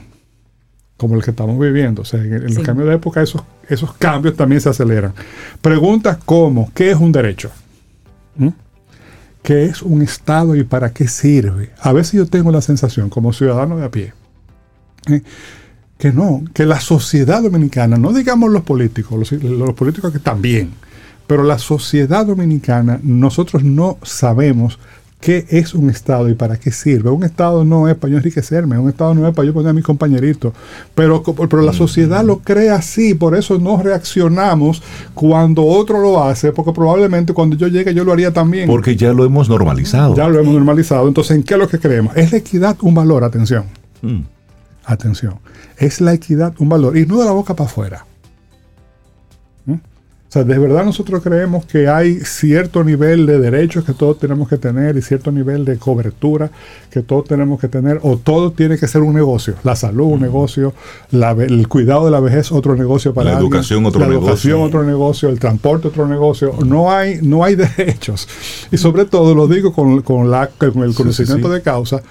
[0.97, 2.03] como el que estamos viviendo.
[2.03, 2.63] O sea, en, en los Sí.
[2.63, 5.13] cambios de época esos, esos cambios también se aceleran.
[5.63, 7.51] Preguntas como, ¿qué es un derecho?
[8.37, 8.49] ¿Mm?
[9.43, 11.71] ¿Qué es un Estado y para qué sirve?
[11.81, 14.13] A veces yo tengo la sensación, como ciudadano de a pie,
[15.09, 15.23] eh,
[16.01, 20.71] que no, que la sociedad dominicana, no digamos los políticos, los, los políticos que también,
[21.27, 24.79] pero la sociedad dominicana, nosotros no sabemos
[25.21, 27.11] qué es un Estado y para qué sirve.
[27.11, 29.73] Un Estado no es para yo enriquecerme, un Estado no es para yo poner a
[29.75, 30.55] mis compañeritos,
[30.95, 34.83] pero, pero la sociedad lo cree así, por eso no reaccionamos
[35.13, 38.67] cuando otro lo hace, porque probablemente cuando yo llegue yo lo haría también.
[38.67, 40.17] Porque ya lo hemos normalizado.
[40.17, 41.07] Ya lo hemos normalizado.
[41.07, 42.17] Entonces, ¿en qué es lo que creemos?
[42.17, 43.23] ¿Es la equidad un valor?
[43.23, 43.65] Atención.
[44.01, 44.40] Mm.
[44.85, 45.35] Atención.
[45.79, 46.97] ¿Es la equidad un valor?
[46.97, 48.07] Y no de la boca para afuera.
[49.67, 49.75] ¿Mm?
[49.75, 54.49] O sea, de verdad nosotros creemos que hay cierto nivel de derechos que todos tenemos
[54.49, 56.51] que tener y cierto nivel de cobertura
[56.91, 59.55] que todos tenemos que tener, o todo tiene que ser un negocio.
[59.65, 60.73] La salud, un negocio,
[61.11, 64.53] la el cuidado de la vejez, otro negocio para La alguien, educación, otro la educación,
[64.59, 64.63] negocio.
[64.79, 66.55] otro negocio, el transporte, otro negocio.
[66.65, 68.29] No hay, no hay derechos.
[68.71, 71.55] Y sobre todo lo digo con, con la, con el Sí, conocimiento sí, sí.
[71.55, 72.03] de causa.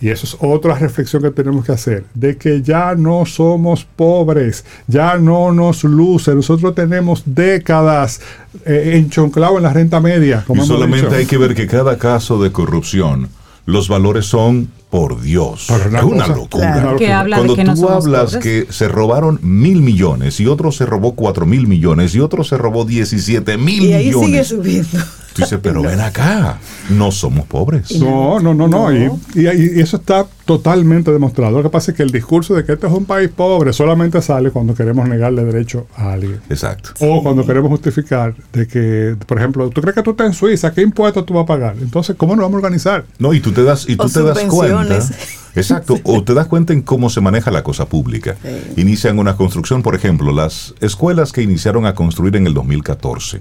[0.00, 4.64] Y eso es otra reflexión que tenemos que hacer, de que ya no somos pobres,
[4.86, 8.20] ya no nos luce, nosotros tenemos décadas
[8.64, 10.44] eh, enchonclados en la renta media.
[10.46, 11.16] Como Y solamente dicho.
[11.18, 13.28] hay que ver que cada caso de corrupción
[13.66, 15.68] los valores son por Dios.
[15.68, 16.72] Una es una cosa- locura.
[16.72, 16.96] Claro.
[16.96, 18.66] Que habla Cuando de que no tú somos hablas pobres.
[18.66, 22.56] que se robaron mil millones y otro se robó cuatro mil millones y otro se
[22.56, 24.46] robó 17 mil Y ahí sigue millones.
[24.48, 24.98] subiendo.
[25.38, 26.58] Tú dices, pero ven acá,
[26.90, 27.92] no somos pobres.
[28.00, 28.90] No, no, no, no.
[28.90, 28.92] No.
[28.92, 31.58] Y, y- y eso está totalmente demostrado.
[31.58, 34.20] Lo que pasa es que el discurso de que este es un país pobre solamente
[34.22, 36.40] sale cuando queremos negarle derecho a alguien.
[36.48, 36.90] Exacto.
[37.00, 40.72] O cuando queremos justificar de que, por ejemplo, tú crees que tú estás en Suiza,
[40.72, 41.76] ¿qué impuestos tú vas a pagar?
[41.80, 43.04] Entonces, ¿cómo nos vamos a organizar?
[43.18, 44.98] No, y tú te das, y tú O te das cuenta.
[45.54, 48.36] Exacto, o te das cuenta en cómo se maneja la cosa pública.
[48.42, 48.80] Sí.
[48.80, 53.40] Inician una construcción, por ejemplo, las escuelas que iniciaron a construir en el 2014.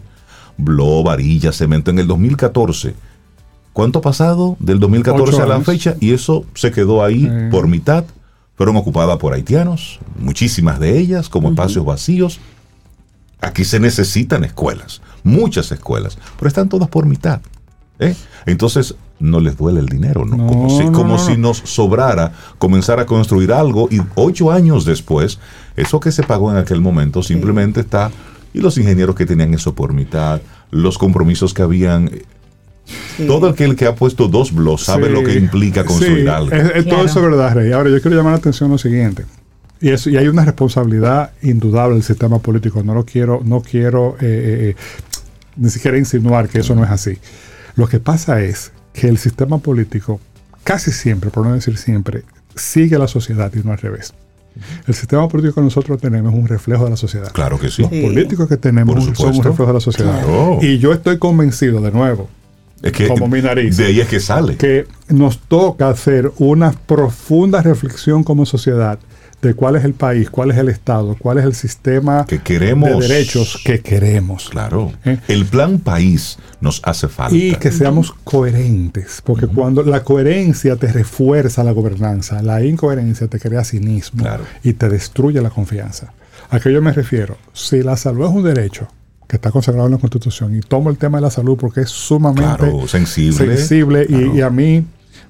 [0.58, 2.96] Blo, varilla, cemento en el 2014.
[3.74, 5.96] ¿Cuánto ha pasado del 2014 Ocho a la fecha?
[6.00, 7.30] Y eso se quedó ahí Sí.
[7.52, 8.06] por mitad.
[8.56, 12.40] Fueron ocupadas por haitianos, muchísimas de ellas como espacios vacíos.
[13.40, 17.40] Aquí se necesitan escuelas, muchas escuelas, pero están todas por mitad.
[18.00, 18.16] ¿eh?
[18.48, 20.38] Entonces, no les duele el dinero, ¿no?
[20.38, 21.50] No, como si, no, como no, si no.
[21.50, 25.38] nos sobrara comenzar a construir algo y ocho años después,
[25.76, 28.10] eso que se pagó en aquel momento simplemente está,
[28.54, 32.10] y los ingenieros que tenían eso por mitad, los compromisos que habían,
[33.18, 33.28] Sí.
[33.28, 36.52] todo aquel que ha puesto dos blogs sabe Sí, lo que implica construir sí, algo.
[36.56, 37.04] es- es todo Claro.
[37.06, 37.72] eso es verdad, Rey.
[37.74, 39.26] Ahora, yo quiero llamar la atención a lo siguiente.
[39.82, 42.82] Y, eso, y hay una responsabilidad indudable del sistema político.
[42.84, 44.76] No lo quiero, no quiero eh, eh, eh,
[45.58, 47.18] ni siquiera insinuar que eso no es así.
[47.76, 50.20] Lo que pasa es que el sistema político,
[50.64, 52.24] casi siempre, por no decir siempre,
[52.56, 54.14] sigue a la sociedad y no al revés.
[54.88, 57.32] El sistema político que nosotros tenemos es un reflejo de la sociedad.
[57.32, 57.82] Claro que sí.
[57.84, 58.02] Los Sí.
[58.02, 60.22] políticos que tenemos son un reflejo de la sociedad.
[60.24, 60.60] Claro.
[60.62, 62.30] Y yo estoy convencido, de nuevo,
[62.82, 63.76] Es que como mi nariz.
[63.78, 64.56] de ahí es que sale.
[64.58, 69.00] que nos toca hacer una profunda reflexión como sociedad
[69.42, 72.90] de cuál es el país, cuál es el Estado, cuál es el sistema Que queremos.
[72.90, 74.50] de derechos que queremos.
[74.50, 74.92] Claro.
[75.06, 75.20] ¿Eh?
[75.28, 77.36] El plan país nos hace falta.
[77.36, 83.40] Y que seamos coherentes, porque cuando la coherencia te refuerza la gobernanza, la incoherencia te
[83.40, 84.44] crea cinismo Claro.
[84.64, 86.14] y te destruye la confianza.
[86.50, 87.38] ¿A qué yo me refiero?
[87.54, 88.88] Si la salud es un derecho
[89.28, 91.90] que está consagrado en la Constitución y tomo el tema de la salud porque es
[91.90, 93.58] sumamente Claro, sensible.
[93.58, 94.86] sensible y, a mí,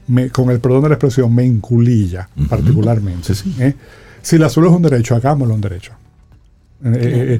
[0.07, 2.47] me- con el perdón de la expresión, me inculilla Ujú.
[2.47, 3.33] particularmente.
[3.35, 3.55] Sí, sí.
[3.63, 3.75] ¿eh?
[4.21, 5.93] Si la salud es un derecho, hagámoslo un derecho.
[6.85, 7.39] Eh,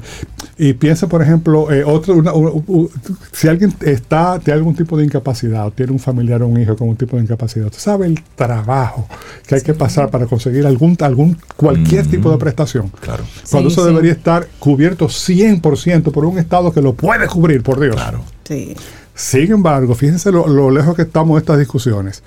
[0.58, 2.90] y piensa, por ejemplo, eh, otro, una- u- u-
[3.30, 6.74] si alguien está, tiene algún tipo de incapacidad, o tiene un familiar o un hijo
[6.74, 9.06] con un tipo de incapacidad, usted sabe el trabajo
[9.46, 12.90] que hay que pasar para conseguir algún, algún cualquier tipo de prestación.
[13.00, 13.22] Claro.
[13.48, 13.88] Cuando Sí, eso sí.
[13.92, 17.94] debería estar cubierto 100% por un Estado que lo puede cubrir, por Dios.
[17.94, 18.22] Claro.
[18.42, 18.74] Sí.
[19.14, 22.24] Sin embargo, fíjense lo, lo lejos que estamos de estas discusiones.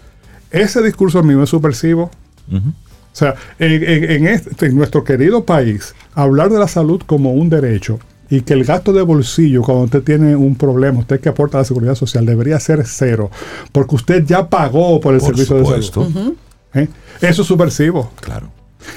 [0.52, 2.12] Ese discurso mío es subversivo.
[2.50, 2.70] Ujú.
[2.70, 7.34] O sea, en, en- en este- en nuestro querido país, hablar de la salud como
[7.34, 11.28] un derecho y que el gasto de bolsillo cuando usted tiene un problema, usted que
[11.30, 13.30] aporta a la seguridad social, debería ser cero,
[13.74, 16.36] porque usted ya pagó por el Por servicio de salud.
[16.74, 16.88] ¿Eh?
[17.22, 18.12] Eso es subversivo.
[18.22, 18.50] Claro.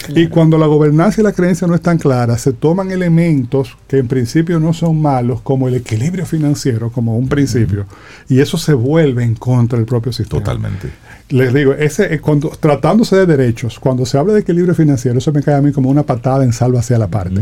[0.08, 4.08] Y cuando la gobernanza y la creencia no están claras, se toman elementos que en
[4.08, 7.86] principio no son malos, como el equilibrio financiero, como un principio,
[8.28, 10.42] y eso se vuelve en contra del propio sistema.
[10.42, 10.90] Totalmente.
[11.30, 15.32] Les digo, ese, eh, cuando, tratándose de derechos, cuando se habla de equilibrio financiero, eso
[15.32, 17.40] me cae a mí como una patada en salva hacia la parte.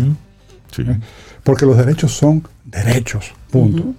[0.75, 0.85] Sí.
[1.43, 3.95] Porque los derechos son derechos, punto.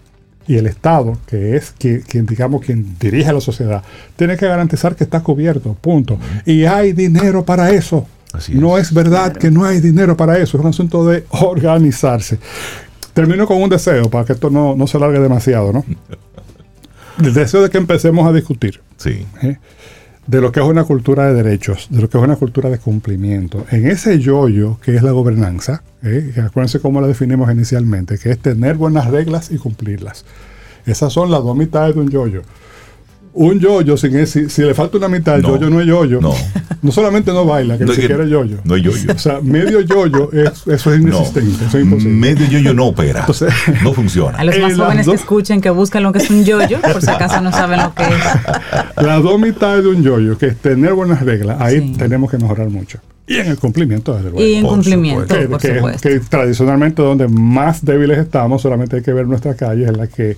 [0.48, 3.84] Y el Estado, que es quien, quien, digamos, quien dirige a la sociedad,
[4.16, 6.18] tiene que garantizar que está cubierto, punto.
[6.46, 8.08] Y hay dinero para eso.
[8.34, 8.88] Así no es.
[8.88, 12.40] es verdad que no hay dinero para eso, es un asunto de organizarse.
[13.14, 15.86] Termino con un deseo, para que esto no, no se alargue demasiado, ¿no?
[17.24, 19.26] El deseo de que empecemos a discutir Sí.
[19.44, 19.58] ¿eh?
[20.26, 22.78] de lo que es una cultura de derechos, de lo que es una cultura de
[22.80, 23.66] cumplimiento.
[23.72, 26.34] En ese yoyo que es la gobernanza, ¿eh?
[26.44, 30.24] acuérdense cómo la definimos inicialmente, que es tener buenas reglas y cumplirlas.
[30.86, 32.42] Esas son las dos mitades de un yoyo.
[33.36, 35.50] Un yoyo, sin ese- si, si le falta una mitad, el No.
[35.56, 36.22] yoyo no es yoyo.
[36.22, 36.34] No.
[36.84, 38.58] No solamente no baila, que No, ni siquiera es yoyo.
[38.64, 39.14] No hay yoyo.
[39.16, 41.08] O sea, medio yoyo, es, eso es No.
[41.08, 42.14] inexistente, eso es imposible.
[42.14, 43.22] Medio yoyo no opera.
[43.22, 44.38] Entonces- no funciona.
[44.38, 47.10] A los más jóvenes que escuchen, que busquen lo que es un yoyo, por si
[47.10, 48.10] acaso no saben lo que es.
[49.04, 51.94] Las dos mitades de un yoyo, que es tener buenas reglas, ahí Sí.
[51.98, 53.00] tenemos que mejorar mucho.
[53.26, 54.46] Y en el cumplimiento, desde luego.
[54.46, 56.10] Y en por cumplimiento, que, por que- supuesto.
[56.10, 60.36] que tradicionalmente donde más débiles estamos, solamente hay que ver nuestras calles en las que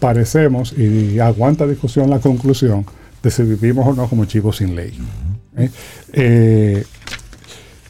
[0.00, 2.86] parecemos y aguanta discusión la conclusión
[3.22, 4.96] de si vivimos o no como chivos sin ley.
[5.56, 5.70] ¿Eh?
[6.12, 6.84] Eh,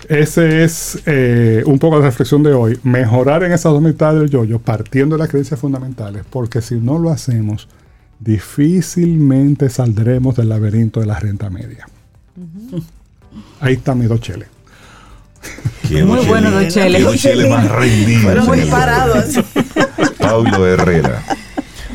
[0.09, 2.79] ese es eh, un poco de reflexión de hoy.
[2.83, 6.99] Mejorar en esas dos mitades del yoyo, partiendo de las creencias fundamentales, porque si no
[6.99, 7.69] lo hacemos,
[8.21, 11.89] difícilmente saldremos del laberinto de la renta media.
[13.65, 14.49] Ahí está mi dos cheles.
[15.89, 16.99] Qué Muy Dochele- bueno, Dochele.
[16.99, 18.21] qué Dochele más rendido.
[18.23, 19.25] Fueron muy parados.
[20.19, 21.23] Paulo Herrera.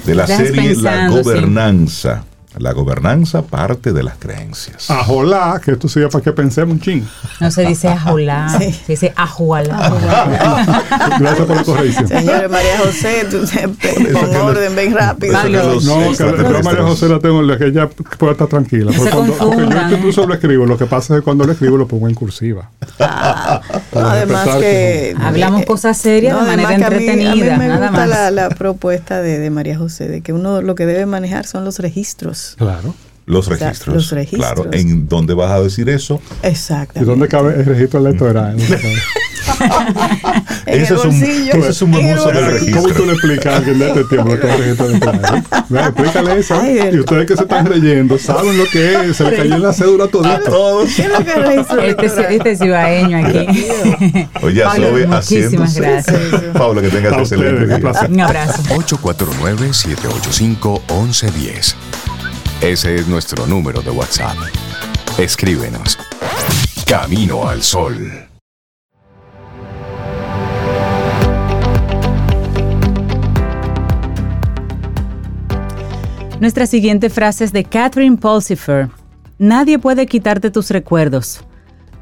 [0.05, 1.08] De la Dejas serie La.
[1.10, 2.23] Gobernanza.
[2.57, 4.89] La gobernanza parte de las creencias.
[4.89, 7.07] Ajolá, que esto sería para que pensemos un ching.
[7.39, 8.73] No se dice ajolá, Sí.
[8.73, 9.77] se dice ajualá.
[11.19, 12.07] Gracias por la corrección.
[12.07, 13.38] Señores, María José, tú
[14.13, 15.33] pon orden, ven rápido.
[15.47, 18.47] Los No, que yo a extraterrestres- María José la tengo, la que ella puede estar
[18.47, 18.91] tranquila.
[18.91, 21.51] No Porque, cuando, porque yo incluso lo escribo, lo que pasa es que cuando lo
[21.53, 22.69] escribo lo pongo en cursiva.
[22.99, 23.62] Ah,
[23.93, 25.15] además que...
[25.21, 28.09] Hablamos cosas serias de manera que a mí- entretenida, A mí, me nada gusta más.
[28.09, 31.63] la, la propuesta de, de María José, de que uno lo que debe manejar son
[31.63, 32.38] los registros.
[32.58, 32.93] Claro.
[33.25, 33.95] Los sea, registros.
[33.95, 34.54] los registros.
[34.54, 36.19] Claro, ¿en dónde vas a decir eso?
[36.41, 36.99] Exacto.
[36.99, 38.58] ¿Y dónde cabe el registro electoral?
[40.65, 42.82] El es un- ese es un buen uso del registro.
[42.84, 45.43] ¿Cómo tú le explicas a alguien de este tiempo lo que es el registro electoral?
[45.69, 46.60] Mira, explícale eso.
[46.62, 49.17] Ay, el- y ustedes que se están reyendo saben lo que es.
[49.17, 50.39] Se le cayó en la cédula todito.
[50.45, 50.89] Todos.
[50.95, 53.47] ¿Qué es lo que es el registro Este, este cibaeño aquí.
[54.43, 56.17] Oye, Pablo, Sobe, muchísimas gracias.
[56.54, 57.80] Pablo, que tengas A excelente un día.
[57.80, 58.10] placer.
[58.12, 58.62] Un abrazo.
[58.75, 61.75] 849-785-1110.
[62.61, 64.35] Ese es nuestro número de WhatsApp.
[65.17, 65.97] Escríbenos.
[66.85, 67.95] Camino al Sol.
[76.41, 78.89] Nuestra siguiente frase es de Catherine Pulsifer.
[79.37, 81.39] Nadie puede quitarte tus recuerdos.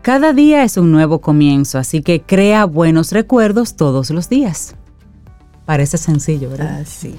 [0.02, 4.76] Cada día es un nuevo comienzo, así que crea buenos recuerdos todos los días.
[5.68, 6.80] Parece sencillo, ¿verdad?
[6.80, 7.14] Ah, sí.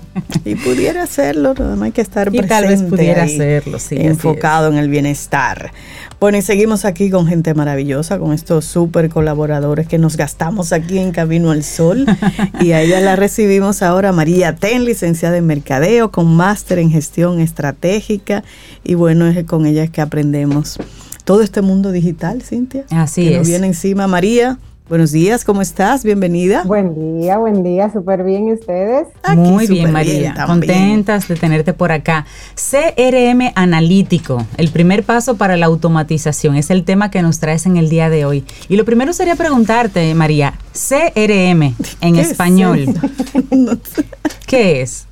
[0.47, 3.97] Y pudiera hacerlo, nada más hay que estar Y presente tal vez pudiera hacerlo, sí,
[3.99, 5.71] enfocado en el bienestar.
[6.19, 10.99] Bueno, y seguimos aquí con gente maravillosa, con estos súper colaboradores que nos gastamos aquí
[10.99, 12.07] en Camino al Sol.
[12.63, 17.41] y a ella la recibimos ahora, María Ten, licenciada en Mercadeo, con máster en Gestión
[17.41, 18.45] Estratégica.
[18.83, 20.79] Y bueno, es con ella es que aprendemos
[21.25, 22.87] todo este mundo digital, Cintia.
[22.89, 23.49] Así que nos es.
[23.49, 24.07] viene encima.
[24.07, 26.03] María, buenos días, ¿cómo estás?
[26.03, 26.63] Bienvenida.
[26.65, 29.07] Buen día, buen día, súper bien ¿y ustedes.
[29.23, 30.35] Aquí Muy bien, María.
[30.47, 32.25] Contentas de tenerte por acá.
[32.55, 37.77] CRM analítico, el primer paso para la automatización, es el tema que nos traes en
[37.77, 38.45] el día de hoy.
[38.69, 41.63] Y lo primero sería preguntarte, María, CRM
[42.01, 42.87] en ¿Qué es español?
[44.47, 45.07] ¿qué es?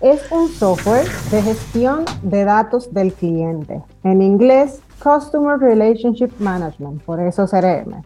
[0.00, 3.82] Es un software de gestión de datos del cliente.
[4.04, 8.02] En inglés, Customer Relationship Management, por eso CRM.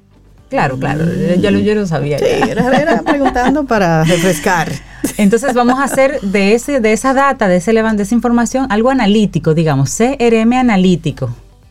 [0.49, 1.05] Claro, claro,
[1.41, 2.19] ya lo, yo lo sabía.
[2.19, 2.47] Sí, ya.
[2.53, 4.69] era, era preguntando para refrescar.
[5.19, 8.91] Entonces vamos a hacer de ese, de esa data, de ese de esa información, algo
[8.91, 11.31] analítico, digamos, CRM analítico.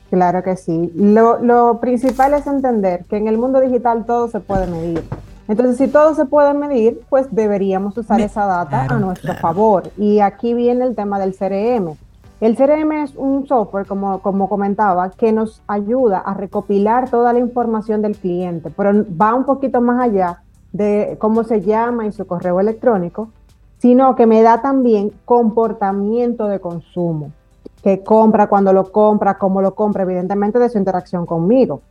[0.09, 0.91] Claro que sí.
[0.95, 5.03] Lo, lo principal es entender que en el mundo digital todo se puede medir.
[5.47, 9.27] Entonces, si todo se puede medir, pues deberíamos usar Me- esa data claro, a nuestro
[9.33, 9.41] claro.
[9.41, 9.91] favor.
[9.97, 11.95] Y aquí viene el tema del CRM.
[12.41, 17.39] El CRM es un software, como, como comentaba, que nos ayuda a recopilar toda la
[17.39, 20.41] información del cliente, pero va un poquito más allá
[20.73, 23.29] de cómo se llama y su correo electrónico,
[23.77, 27.31] sino que me da también comportamiento de consumo
[27.81, 31.81] que compra, cuando lo compra, cómo lo compra, evidentemente de su interacción conmigo,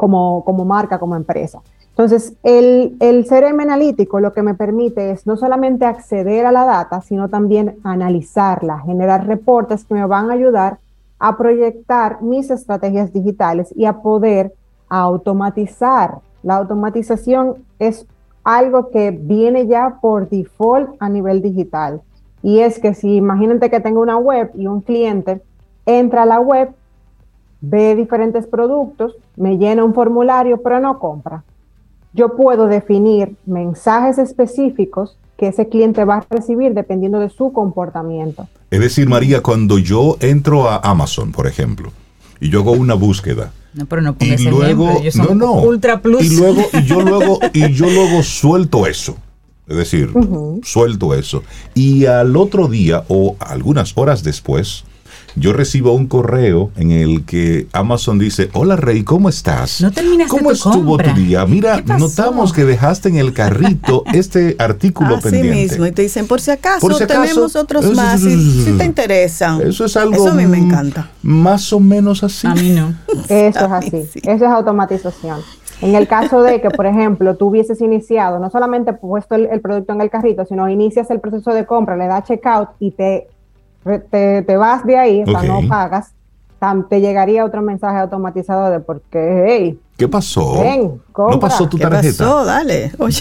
[0.00, 1.60] como, como marca, como empresa.
[1.90, 6.64] Entonces, el, el CRM analítico lo que me permite es no solamente acceder a la
[6.64, 10.78] data, sino también analizarla, generar reportes que me van a ayudar
[11.18, 14.54] a proyectar mis estrategias digitales y a poder
[14.88, 16.20] automatizar.
[16.42, 18.06] La automatización es
[18.42, 22.00] algo que viene ya por default a nivel digital.
[22.42, 25.42] Y es que si imagínate que tengo una web y un cliente
[25.84, 26.70] entra a la web,
[27.60, 31.44] ve diferentes productos, me llena un formulario, pero no compra.
[32.12, 38.48] Yo puedo definir mensajes específicos que ese cliente va a recibir dependiendo de su comportamiento.
[38.70, 41.92] Es decir, María, cuando yo entro a Amazon, por ejemplo,
[42.40, 45.62] y yo hago una búsqueda, No, pero no y luego, ejemplo, ellos son no, no,
[45.62, 46.24] Ultra Plus.
[46.24, 49.16] y luego, y yo luego, y yo luego suelto eso.
[49.66, 50.10] Es decir,
[50.64, 51.44] suelto eso.
[51.74, 54.84] Y al otro día o algunas horas después,
[55.36, 59.80] yo recibo un correo en el que Amazon dice, hola Rey, ¿cómo estás?
[59.80, 61.14] No terminaste ¿Cómo tu estuvo compra.
[61.14, 61.46] tu día?
[61.46, 65.62] Mira, notamos que dejaste en el carrito este artículo Así pendiente.
[65.72, 65.86] mismo.
[65.86, 68.72] Y te dicen, por si acaso, Por si acaso, tenemos otros eso- más, si, si
[68.78, 69.60] te interesan.
[69.62, 71.10] Eso es algo Eso a mí me encanta.
[71.22, 72.46] Más o menos así.
[72.46, 72.94] A mí no.
[73.28, 74.20] Eso es así, sí.
[74.24, 75.40] eso es automatización.
[75.82, 79.60] En el caso de que, por ejemplo, tú hubieses iniciado, no solamente puesto el, el
[79.62, 83.28] producto en el carrito, sino inicias el proceso de compra, le das checkout y te,
[83.84, 86.12] te, te vas de ahí, o sea, no pagas,
[86.88, 90.60] te llegaría otro mensaje automatizado de porque, hey, ¿Qué pasó?
[90.62, 91.34] Ven, compra.
[91.34, 92.24] ¿No pasó tu ¿Qué tarjeta?
[92.24, 92.44] pasó?
[92.44, 92.90] Dale.
[92.98, 93.20] Oye.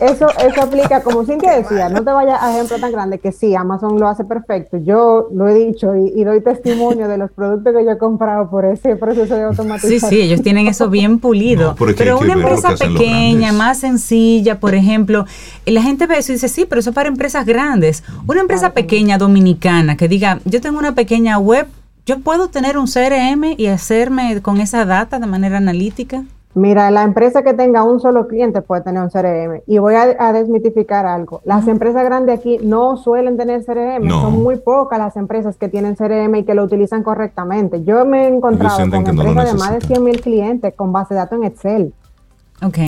[0.00, 3.54] Eso, eso aplica, como Cintia decía, no te vayas a ejemplo tan grande que sí,
[3.54, 4.78] Amazon lo hace perfecto.
[4.78, 8.50] Yo lo he dicho y, y doy testimonio de los productos que yo he comprado
[8.50, 10.10] por ese proceso de Sí, automatización.
[10.10, 11.76] sí, ellos tienen eso bien pulido.
[11.78, 15.24] No, pero una empresa pequeña, más sencilla, por ejemplo,
[15.66, 18.02] la gente ve eso y dice, sí, pero eso es para empresas grandes.
[18.26, 21.68] Una empresa pequeña dominicana que diga, yo tengo una pequeña web,
[22.04, 26.24] yo puedo tener un CRM y hacerme con esa data de manera analítica.
[26.54, 29.62] Mira, la empresa que tenga un solo cliente puede tener un CRM.
[29.66, 31.40] Y voy a, a desmitificar algo.
[31.44, 34.06] Las empresas grandes aquí no suelen tener CRM.
[34.06, 34.20] No.
[34.20, 37.84] Son muy pocas las empresas que tienen CRM y que lo utilizan correctamente.
[37.84, 39.80] Yo me he encontrado con no empresas de más de necesitan.
[39.80, 41.94] 100 mil clientes con base de datos en Excel.
[42.64, 42.78] Ok.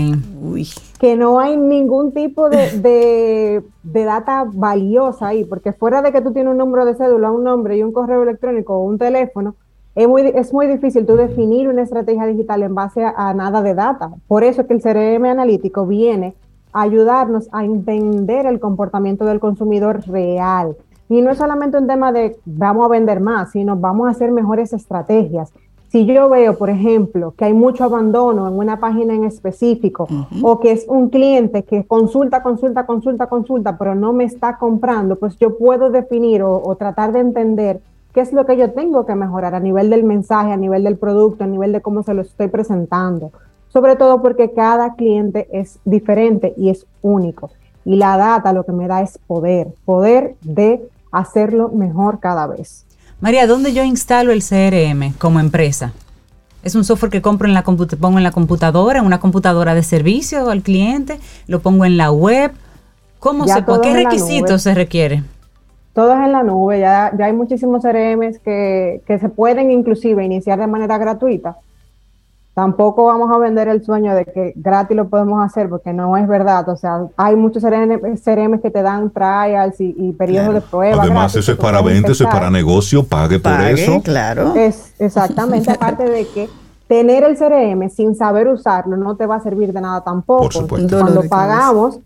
[0.40, 0.68] Uy.
[1.00, 6.20] que no hay ningún tipo de, de, de data valiosa ahí, porque fuera de que
[6.20, 9.56] tú tienes un número de cédula, un nombre y un correo electrónico o un teléfono,
[9.94, 13.62] es muy, es muy difícil tú definir una estrategia digital en base a, a nada
[13.62, 14.10] de data.
[14.26, 16.34] Por eso es que el CRM analítico viene
[16.72, 20.76] a ayudarnos a entender el comportamiento del consumidor real.
[21.08, 24.32] Y no es solamente un tema de vamos a vender más, sino vamos a hacer
[24.32, 25.52] mejores estrategias.
[25.94, 30.08] Si yo veo, por ejemplo, que hay mucho abandono en una página en específico
[30.42, 35.14] o que es un cliente que consulta, consulta, consulta, consulta, pero no me está comprando,
[35.14, 37.80] pues yo puedo definir o, o tratar de entender
[38.12, 40.96] qué es lo que yo tengo que mejorar a nivel del mensaje, a nivel del
[40.96, 43.30] producto, a nivel de cómo se lo estoy presentando.
[43.68, 47.50] Sobre todo porque cada cliente es diferente y es único.
[47.84, 52.84] Y la data lo que me da es poder, poder de hacerlo mejor cada vez.
[53.24, 55.94] María, ¿dónde yo instalo el CRM como empresa?
[56.62, 59.82] Es un software que compro en la pongo en la computadora, en una computadora de
[59.82, 62.52] servicio al cliente, lo pongo en la web.
[63.20, 65.22] ¿Cómo Ya se ¿Qué requisitos se requiere?
[65.94, 70.22] Todo es en la nube, ya, ya hay muchísimos CRMs que, que se pueden inclusive
[70.22, 71.56] iniciar de manera gratuita.
[72.54, 76.28] Tampoco vamos a vender el sueño de que gratis lo podemos hacer porque no es
[76.28, 76.68] verdad.
[76.68, 81.02] O sea, hay muchos CRM, CRMs que te dan trials y, y periodos de prueba.
[81.02, 84.00] Además, gratis eso es para venta, eso es para negocio, pague por eso.
[84.02, 84.54] claro.
[84.54, 86.48] Es exactamente, aparte de que
[86.86, 90.44] tener el CRM sin saber usarlo no te va a servir de nada tampoco.
[90.44, 90.98] Por supuesto.
[91.00, 91.98] Cuando pagamos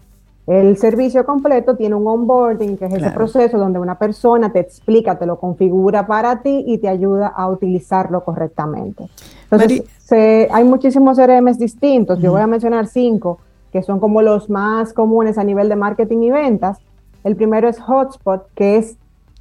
[0.46, 3.14] el servicio completo, tiene un onboarding, que es ese Claro.
[3.14, 7.48] proceso donde una persona te explica, te lo configura para ti y te ayuda a
[7.48, 9.10] utilizarlo correctamente.
[9.50, 12.18] Entonces, se- hay muchísimos CRMs distintos.
[12.20, 13.38] Yo voy a mencionar cinco
[13.72, 16.78] que son como los más comunes a nivel de marketing y ventas.
[17.24, 18.96] El primero es Hotspot, que es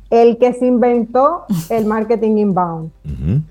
[0.09, 2.91] el que se inventó el marketing inbound.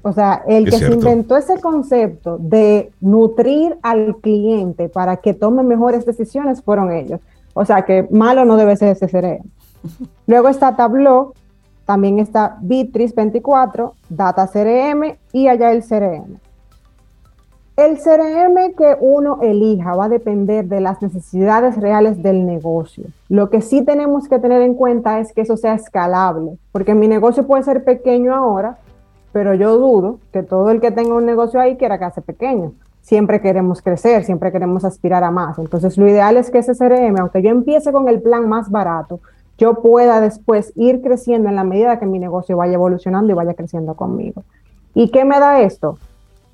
[0.03, 5.33] O sea, el Es que se inventó ese concepto de nutrir al cliente para que
[5.35, 7.21] tome mejores decisiones fueron ellos.
[7.55, 9.45] O sea, que malo no debe ser ese CRM.
[10.27, 11.33] Luego está Tableau,
[11.87, 16.39] también está Bitrix 24, Data CRM y allá el CRM.
[17.77, 23.05] El CRM que uno elija va a depender de las necesidades reales del negocio.
[23.29, 27.07] Lo que sí tenemos que tener en cuenta es que eso sea escalable, porque mi
[27.07, 28.79] negocio puede ser pequeño ahora,
[29.33, 32.73] pero yo dudo que todo el que tenga un negocio ahí quiera que hace pequeño.
[33.03, 35.59] Siempre queremos crecer, siempre queremos aspirar a más.
[35.59, 39.21] Entonces, lo ideal es que ese CRM, aunque yo empiece con el plan más barato,
[39.59, 43.53] yo pueda después ir creciendo en la medida que mi negocio vaya evolucionando y vaya
[43.53, 44.45] creciendo conmigo.
[44.95, 45.99] ¿Y qué me da esto?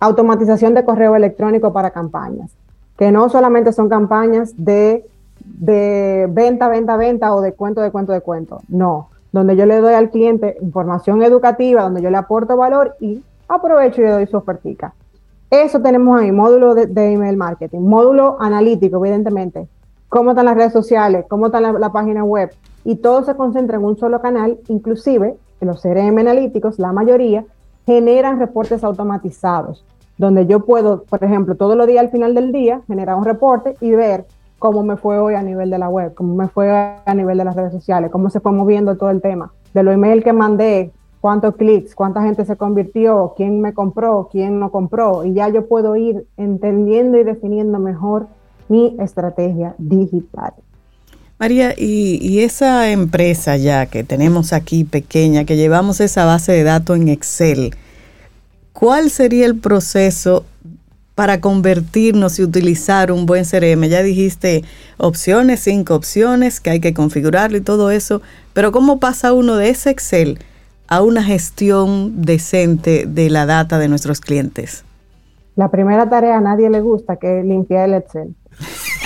[0.03, 2.51] Automatización de correo electrónico para campañas,
[2.99, 5.07] que no solamente son campañas de,
[6.29, 8.63] venta, venta, venta o de cuento, de cuento, de cuento.
[8.67, 13.23] No, donde yo le doy al cliente información educativa, donde yo le aporto valor y
[13.47, 14.93] aprovecho y le doy su ofertica.
[15.51, 19.69] Eso tenemos ahí, módulo de, de email marketing, módulo analítico, evidentemente.
[20.09, 22.51] Cómo están las redes sociales, cómo está la, la página web.
[22.85, 27.45] Y todo se concentra en un solo canal, inclusive los CRM analíticos, la mayoría,
[27.87, 29.85] generan reportes automatizados,
[30.19, 33.77] donde yo puedo, por ejemplo, todos los días al final del día, generar un reporte
[33.81, 34.27] y ver
[34.59, 37.45] cómo me fue hoy a nivel de la web, cómo me fue a nivel de
[37.45, 40.93] las redes sociales, cómo se fue moviendo todo el tema, de los emails que mandé,
[41.21, 45.67] cuántos clics, cuánta gente se convirtió, quién me compró, quién no compró, y ya yo
[45.67, 48.27] puedo ir entendiendo y definiendo mejor
[48.69, 50.55] mi estrategia digital.
[51.43, 56.97] María, y, esa empresa ya que tenemos aquí pequeña, que llevamos esa base de datos
[56.97, 57.75] en Excel,
[58.73, 60.45] ¿cuál sería el proceso
[61.17, 63.83] para convertirnos y utilizar un buen CRM?
[63.89, 64.63] Ya dijiste
[64.99, 68.23] opciones, cinco opciones que hay que configurarlo y todo eso,
[68.53, 70.39] pero ¿cómo pasa uno de ese Excel
[70.87, 74.85] a una gestión decente de la data de nuestros clientes?
[75.57, 78.37] La primera tarea a nadie le gusta que es limpiar el Excel.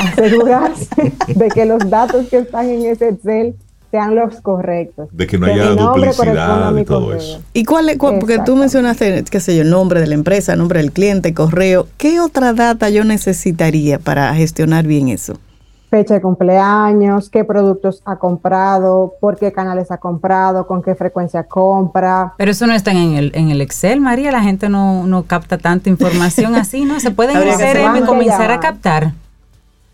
[0.01, 3.55] Asegurarse de que los datos que están en ese Excel
[3.91, 5.09] sean los correctos.
[5.13, 7.41] De que no haya duplicidad y todo eso.
[7.53, 7.97] ¿Y cuál es?
[7.97, 11.87] porque tú mencionaste, qué sé yo, el nombre de la empresa, nombre del cliente, correo.
[11.97, 15.39] ¿Qué otra data yo necesitaría para gestionar bien eso?
[15.89, 21.45] fecha de cumpleaños, qué productos ha comprado, por qué canales ha comprado, con qué frecuencia
[21.45, 22.35] compra.
[22.37, 25.59] Pero eso no está en el, en el Excel, María, la gente no, no capta
[25.59, 27.01] tanta información así, ¿no?
[27.01, 29.13] Se puede en el CRM comenzar a captar.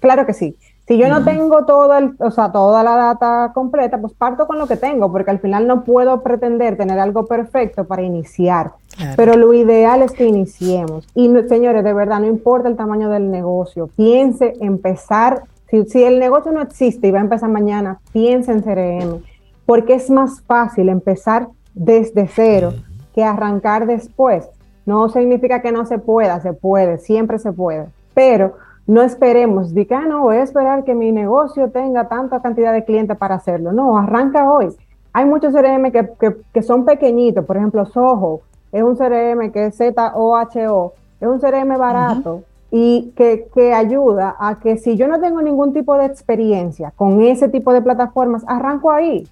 [0.02, 0.56] Claro que sí.
[0.86, 4.58] Si yo no tengo todo el, o sea, toda la data completa, pues parto con
[4.58, 8.72] lo que tengo, porque al final no puedo pretender tener algo perfecto para iniciar.
[9.16, 11.08] Pero lo ideal es que iniciemos.
[11.14, 15.44] Y señores, de verdad, no importa el tamaño del negocio, piense empezar
[15.86, 19.22] si, el negocio no existe y va a empezar mañana, piensa en CRM,
[19.64, 22.74] porque es más fácil empezar desde cero
[23.14, 24.46] que arrancar después.
[24.84, 28.54] No significa que no se pueda, se puede, siempre se puede, pero
[28.86, 32.84] no esperemos, diga, ah, no, voy a esperar que mi negocio tenga tanta cantidad de
[32.84, 33.72] clientes para hacerlo.
[33.72, 34.68] No, arranca hoy.
[35.12, 38.40] Hay muchos CRM que, son pequeñitos, por ejemplo, Soho
[38.72, 44.58] es un CRM que es Z-O-H-O, es un CRM barato, y que, que, ayuda a
[44.58, 48.90] que si yo no tengo ningún tipo de experiencia con ese tipo de plataformas, arranco
[48.90, 49.28] ahí.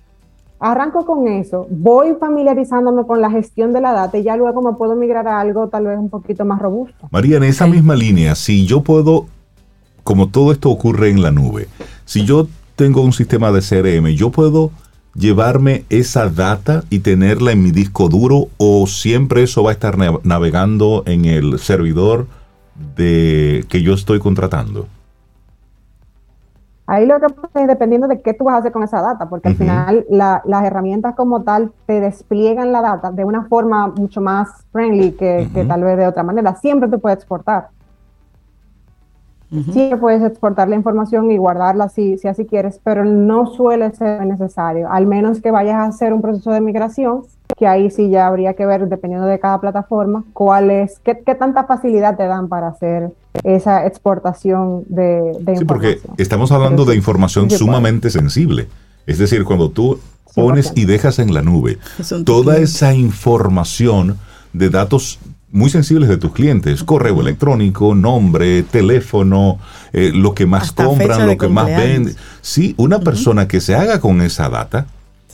[0.62, 4.74] Arranco con eso, voy familiarizándome con la gestión de la data y ya luego me
[4.74, 7.08] puedo migrar a algo tal vez un poquito más robusto.
[7.10, 9.24] María, en esa misma línea, si yo puedo,
[10.10, 11.68] como todo esto ocurre en la nube,
[12.04, 14.72] si yo tengo un sistema de CRM, yo puedo
[15.14, 19.96] llevarme esa data y tenerla en mi disco duro o siempre eso va a estar
[20.24, 22.26] navegando en el servidor
[22.96, 24.88] de que yo estoy contratando?
[26.88, 27.26] Ahí lo que
[27.60, 30.64] es dependiendo de qué tú vas a hacer con esa data, porque al final las
[30.64, 35.84] herramientas como tal te despliegan la data de una forma mucho más friendly que, tal
[35.84, 36.56] vez de otra manera.
[36.56, 37.68] Siempre tú puedes exportar.
[39.72, 44.24] Siempre puedes exportar la información y guardarla si, si así quieres, pero no suele ser
[44.24, 47.22] necesario, al menos que vayas a hacer un proceso de migración
[47.56, 51.64] que ahí sí ya habría que ver, dependiendo de cada plataforma, cuál es, qué, tanta
[51.64, 53.12] facilidad te dan para hacer
[53.44, 58.68] esa exportación de, de sí, porque estamos hablando de información sumamente sensible.
[59.06, 59.98] Es decir, cuando tú
[60.34, 61.78] pones y dejas en la nube
[62.24, 64.18] toda esa información
[64.52, 65.18] de datos
[65.52, 69.58] muy sensibles de tus clientes, correo electrónico, nombre, teléfono,
[69.92, 72.14] eh, lo que más compran, lo que más venden.
[72.40, 74.86] Sí, una persona que se haga con esa data,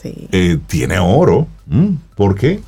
[0.03, 1.47] eh, tiene oro.
[2.15, 2.61] ¿Por qué?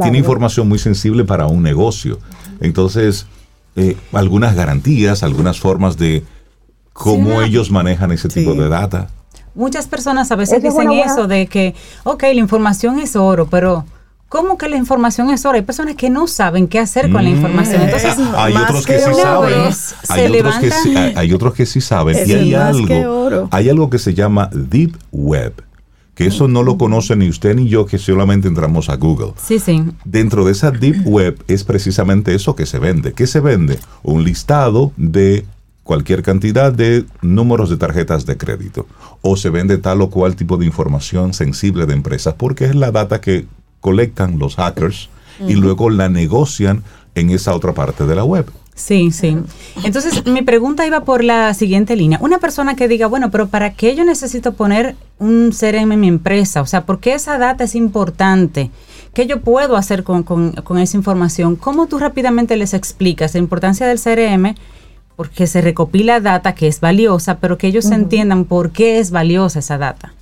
[0.00, 2.18] Tiene información muy sensible para un negocio.
[2.60, 3.26] Entonces,
[3.76, 6.22] eh, algunas garantías, algunas formas de
[6.92, 9.08] cómo ellos manejan ese tipo de data.
[9.54, 13.84] Muchas personas a veces dicen eso de que, ok, la información es oro, pero
[14.32, 15.56] ¿Cómo que la información es oro?
[15.56, 17.34] Hay personas que no saben qué hacer con la mm.
[17.34, 17.82] información.
[17.82, 19.54] Entonces, hay otros que, sí saben.
[20.08, 22.16] Hay otros, que sí, hay otros que sí saben.
[22.26, 25.62] y hay algo, hay algo que se llama Deep Web
[26.14, 29.32] que eso no lo conoce ni usted ni yo, que solamente entramos a Google.
[29.36, 29.82] Sí, sí.
[30.04, 33.12] Dentro de esa Deep Web es precisamente eso que se vende.
[33.12, 33.78] ¿Qué se vende?
[34.02, 35.44] Un listado de
[35.82, 38.86] cualquier cantidad de números de tarjetas de crédito.
[39.20, 42.92] O se vende tal o cual tipo de información sensible de empresas, porque es la
[42.92, 43.46] data que
[43.82, 45.10] colectan los hackers
[45.46, 46.82] y luego la negocian
[47.14, 48.50] en esa otra parte de la web.
[48.74, 49.36] Sí, sí.
[49.84, 52.18] Entonces, mi pregunta iba por la siguiente línea.
[52.22, 56.08] Una persona que diga, bueno, pero ¿para qué yo necesito poner un CRM en mi
[56.08, 56.62] empresa?
[56.62, 58.70] O sea, ¿por qué esa data es importante?
[59.12, 61.56] ¿Qué yo puedo hacer con, esa información?
[61.56, 64.54] ¿Cómo tú rápidamente les explicas la importancia del CRM?
[65.16, 69.58] Porque se recopila data que es valiosa, pero que ellos entiendan por qué es valiosa
[69.58, 70.14] esa data.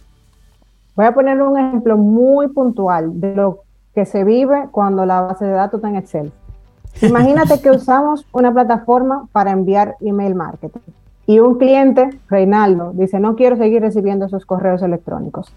[1.01, 3.61] Voy a poner un ejemplo muy puntual de lo
[3.95, 6.31] que se vive cuando la base de datos está en Excel.
[7.01, 10.93] Imagínate que usamos una plataforma para enviar email marketing
[11.27, 15.51] y un cliente, Reinaldo, dice, no quiero seguir recibiendo esos correos electrónicos.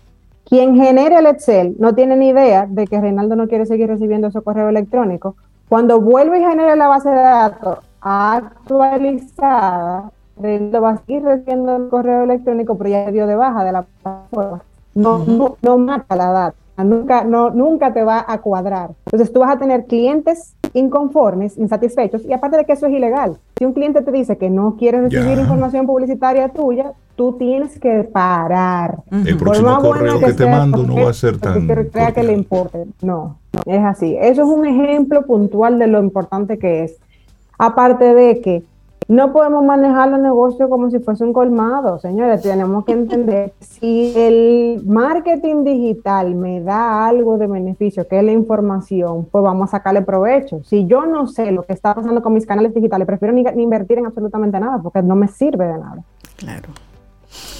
[0.45, 4.27] Quien genere el Excel no tiene ni idea de que Reinaldo no quiere seguir recibiendo
[4.27, 5.35] esos correos electrónicos.
[5.67, 11.89] Cuando vuelve y genere la base de datos actualizada, Reinaldo va a seguir recibiendo el
[11.89, 14.61] correo electrónico, pero ya dio de baja de la plataforma.
[14.95, 18.91] No, no, no mata la data nunca, no, nunca te va a cuadrar.
[19.05, 23.37] Entonces tú vas a tener clientes inconformes, insatisfechos, y aparte de que eso es ilegal.
[23.57, 28.03] Si un cliente te dice que no quiere recibir información publicitaria tuya, tú tienes que
[28.11, 29.03] parar.
[29.11, 31.67] El próximo correo que, te mando no va a ser tan...
[31.67, 32.85] Que crea que le importe.
[33.03, 34.17] No, no, es así.
[34.19, 36.97] Eso es un ejemplo puntual de lo importante que es.
[37.59, 38.63] Aparte de que
[39.07, 42.41] no podemos manejar los negocios como si fuese un colmado, señores.
[42.41, 48.31] Tenemos que entender si el marketing digital me da algo de beneficio, que es la
[48.31, 50.63] información, pues vamos a sacarle provecho.
[50.63, 53.97] Si yo no sé lo que está pasando con mis canales digitales, prefiero ni, invertir
[53.97, 56.03] en absolutamente nada porque no me sirve de nada.
[56.37, 56.69] Claro.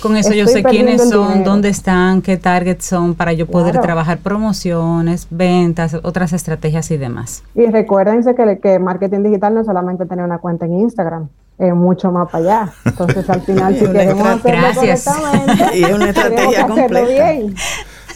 [0.02, 3.86] Con eso yo sé quiénes son, dónde están, qué targets son para yo poder Claro.
[3.86, 7.44] trabajar promociones, ventas, otras estrategias y demás.
[7.56, 11.74] Y recuérdense que, que marketing digital no es solamente tener una cuenta en Instagram, es
[11.74, 12.74] mucho más para allá.
[12.86, 15.06] Entonces, al final, si Una queremos hacerlo Gracias.
[15.06, 17.02] correctamente, Y es una estrategia completa.
[17.08, 17.56] bien.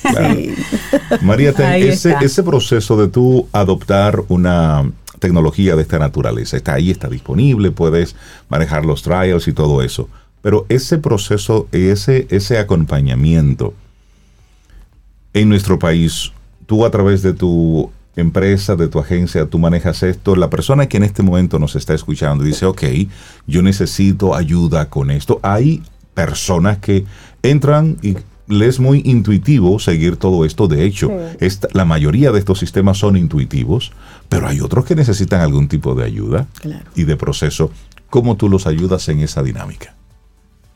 [0.01, 0.33] Claro.
[0.35, 0.55] Sí.
[1.21, 7.07] María, ese, ese proceso de tú adoptar una tecnología de esta naturaleza, está ahí, está
[7.07, 8.15] disponible, puedes
[8.49, 10.07] manejar los trials y todo eso.
[10.47, 13.73] Pero ese proceso, ese, ese acompañamiento
[15.33, 16.31] en nuestro país,
[16.67, 20.95] tú a través de tu empresa, de tu agencia, tú manejas esto, la persona que
[20.95, 22.81] en este momento nos está escuchando dice, ok,
[23.45, 25.41] yo necesito ayuda con esto.
[25.43, 25.83] Hay
[26.13, 27.03] personas que
[27.43, 28.15] entran y
[28.47, 30.69] les es muy intuitivo seguir todo esto.
[30.69, 31.37] De hecho, Sí.
[31.41, 33.91] esta- la mayoría de estos sistemas son intuitivos,
[34.29, 36.85] pero hay otros que necesitan algún tipo de ayuda Claro.
[36.95, 37.69] y de proceso.
[38.09, 39.93] ¿Cómo tú los ayudas en esa dinámica?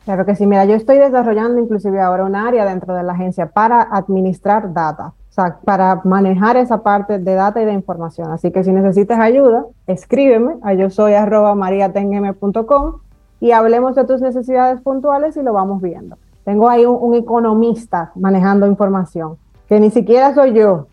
[0.04, 3.46] Claro que sí, mira, yo estoy desarrollando inclusive ahora un área dentro de la agencia
[3.46, 8.32] para administrar data, o sea, para manejar esa parte de data y de información.
[8.32, 12.94] Así que si necesitas ayuda, escríbeme a yo soy arroba mariatengm.com
[13.40, 16.16] y hablemos de tus necesidades puntuales y lo vamos viendo.
[16.44, 19.36] Tengo ahí un, un economista manejando información,
[19.68, 20.88] que ni siquiera soy yo,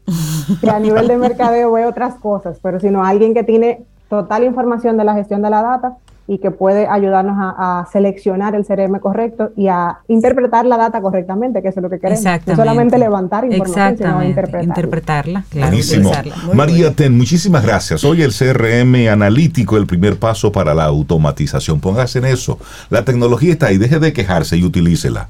[0.61, 4.97] que a nivel de mercadeo veo otras cosas, pero sino alguien que tiene total información
[4.97, 5.97] de la gestión de la data
[6.29, 11.01] y que puede ayudarnos a, a seleccionar el CRM correcto y a interpretar la data
[11.01, 12.23] correctamente, que eso es lo que queremos.
[12.23, 12.61] No Exactamente.
[12.61, 13.89] solamente levantar información, sino
[14.21, 14.29] Exactamente.
[14.29, 14.63] interpretarla.
[14.69, 15.67] Interpretarla, claro.
[15.67, 16.11] Buenísimo.
[16.53, 16.93] María.
[16.93, 18.03] Ten, muchísimas gracias.
[18.03, 21.79] Hoy el CRM analítico, el primer paso para la automatización.
[21.79, 22.59] Póngase en eso.
[22.91, 25.29] La tecnología está ahí, deje de quejarse y utilícela.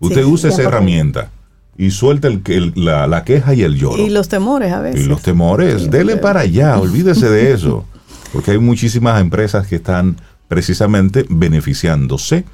[0.00, 0.66] Usted Sí, use esa 100%.
[0.68, 1.28] herramienta
[1.76, 4.02] y suelta el, el- la, la queja y el lloro.
[4.02, 5.06] Y los temores a Y veces.
[5.08, 7.84] los temores, Sí, dele para allá, olvídese de eso.
[8.32, 10.16] Porque hay muchísimas empresas que están
[10.48, 12.44] precisamente beneficiándose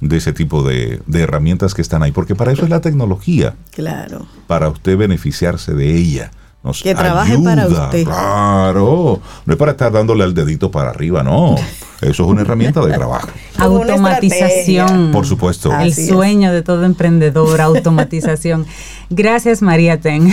[0.00, 2.12] de ese tipo de, de herramientas que están ahí.
[2.12, 4.26] Porque para eso es la tecnología, Claro.
[4.46, 6.30] para usted beneficiarse de ella.
[6.64, 8.04] Nos Que trabaje para usted.
[8.04, 11.56] Claro, no es para estar dándole al dedito para arriba, no.
[12.00, 13.28] Eso es una herramienta de trabajo.
[13.58, 15.10] Automatización.
[15.12, 15.70] Por supuesto.
[15.78, 16.08] El es.
[16.08, 18.64] sueño de todo emprendedor, automatización.
[19.10, 20.24] Gracias, María Ten.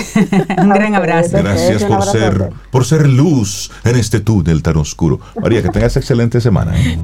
[0.58, 1.36] Un gran abrazo.
[1.38, 5.20] Gracias por ser, por ser luz en este túnel tan oscuro.
[5.42, 6.80] María, que tengas excelente semana.
[6.80, 6.98] ¿eh?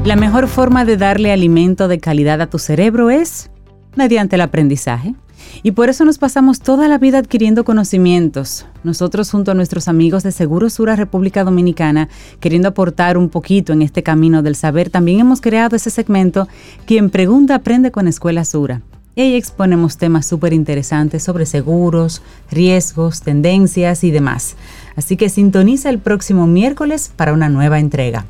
[0.03, 3.51] La mejor forma de darle alimento de calidad a tu cerebro es
[3.97, 5.15] mediante el aprendizaje.
[5.63, 8.65] Y por eso nos pasamos toda la vida adquiriendo conocimientos.
[8.83, 13.81] Nosotros junto a nuestros amigos de Seguro Sura República Dominicana, queriendo aportar un poquito en
[13.81, 16.47] este camino del saber, también hemos creado ese segmento
[16.85, 18.81] Quien pregunta aprende con Escuela Sura.
[19.15, 22.21] Y ahí exponemos temas súper interesantes sobre seguros,
[22.51, 24.55] riesgos, tendencias y demás.
[24.95, 28.25] Así que sintoniza el próximo miércoles para una nueva entrega.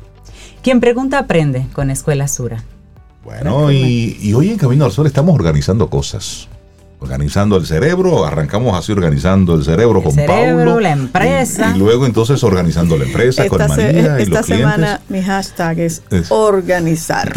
[0.62, 2.64] Quien pregunta aprende con Escuela Sura.
[3.24, 6.48] Bueno, y, y hoy en Camino al Sol estamos organizando cosas.
[7.00, 10.80] Organizando el cerebro, arrancamos así organizando el cerebro El con cerebro, Paulo.
[10.80, 11.70] la empresa.
[11.72, 14.46] Y, y luego entonces organizando la empresa con Esta, se- María y esta los clientes.
[14.46, 17.32] semana mi hashtag es, Es- organizar.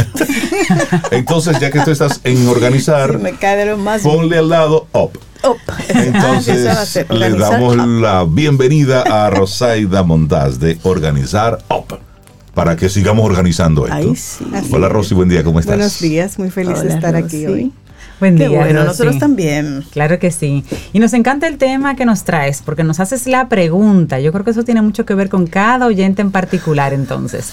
[1.12, 4.50] Entonces, ya que tú estás en organizar, Sí, me cae de lo más ponle al
[4.50, 5.12] lado up.
[5.48, 5.58] up.
[5.90, 7.86] Entonces, Eso va a ser, le damos up.
[8.02, 12.00] la bienvenida a Rosaida Montaz de Organizar Up
[12.54, 13.96] para que sigamos organizando esto.
[13.96, 14.46] Ay, sí.
[14.72, 15.76] Hola Rosy, buen día, ¿cómo estás?
[15.76, 17.72] Buenos días, muy feliz de estar aquí hoy.
[18.20, 18.60] Buen Qué día.
[18.60, 18.88] bueno, Rosy.
[18.88, 19.84] nosotros también.
[19.92, 20.64] Claro que sí.
[20.94, 24.20] Y nos encanta el tema que nos traes, porque nos haces la pregunta.
[24.20, 27.52] Yo creo que eso tiene mucho que ver con cada oyente en particular, entonces.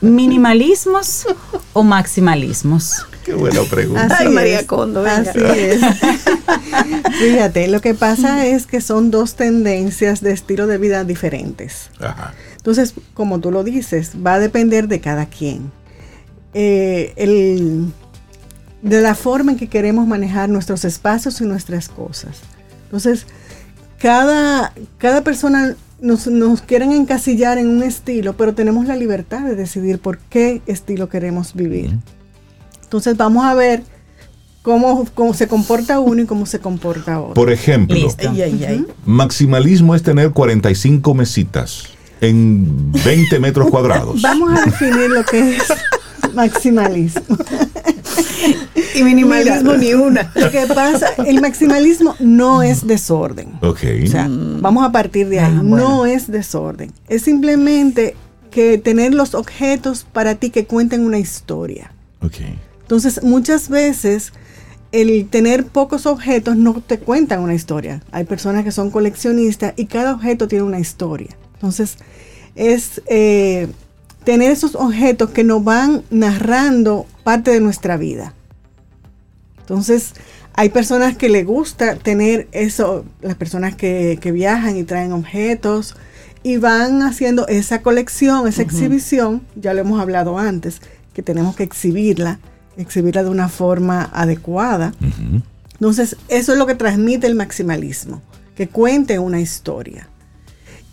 [0.00, 1.26] ¿Minimalismos
[1.72, 3.04] o maximalismos?
[3.24, 4.04] Qué buena pregunta.
[4.04, 5.28] Así Ay, María es, Condo, venga.
[5.28, 5.80] Así es.
[7.18, 11.90] Fíjate, lo que pasa es que son dos tendencias de estilo de vida diferentes.
[11.98, 12.32] Ajá.
[12.66, 15.70] Entonces, como tú lo dices, va a depender de cada quien.
[16.52, 17.92] Eh, el-
[18.82, 22.40] de la forma en que queremos manejar nuestros espacios y nuestras cosas.
[22.86, 23.24] Entonces,
[24.00, 29.54] cada, cada persona nos, nos quieren encasillar en un estilo, pero tenemos la libertad de
[29.54, 31.96] decidir por qué estilo queremos vivir.
[32.82, 33.84] Entonces, vamos a ver
[34.62, 37.34] cómo, cómo se comporta uno y cómo se comporta otro.
[37.34, 38.28] Por ejemplo, Listo.
[38.28, 38.86] Ay, ay, ay.
[39.04, 44.20] maximalismo es tener 45 mesitas en 20 metros cuadrados.
[44.22, 45.64] Vamos a definir lo que es
[46.34, 47.36] maximalismo.
[48.94, 50.32] y minimalismo Mira, ni una.
[50.34, 53.58] Lo que pasa, el maximalismo no es desorden.
[53.62, 53.80] Ok.
[54.04, 55.54] O sea, vamos a partir de ahí.
[55.56, 55.88] Ah, bueno.
[55.88, 56.92] No es desorden.
[57.08, 58.16] Es simplemente
[58.50, 61.92] que tener los objetos para ti que cuenten una historia.
[62.22, 62.36] ok.
[62.82, 64.32] Entonces, muchas veces
[64.92, 68.00] el tener pocos objetos no te cuentan una historia.
[68.12, 71.36] Hay personas que son coleccionistas y cada objeto tiene una historia.
[71.56, 71.96] Entonces,
[72.54, 73.68] es eh,
[74.24, 78.34] tener esos objetos que nos van narrando parte de nuestra vida.
[79.60, 80.12] Entonces,
[80.54, 85.96] hay personas que les gusta tener eso, las personas que, que viajan y traen objetos
[86.42, 90.80] y van haciendo esa colección, esa exhibición, ya lo hemos hablado antes,
[91.12, 92.38] que tenemos que exhibirla,
[92.76, 94.92] exhibirla de una forma adecuada.
[95.72, 98.22] Entonces, eso es lo que transmite el maximalismo,
[98.54, 100.08] que cuente una historia.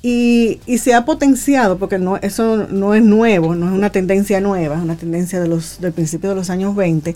[0.05, 4.81] Y, se ha potenciado, porque eso no es nuevo, no es una tendencia nueva, es
[4.81, 7.15] una tendencia de los, del principio de los años 20,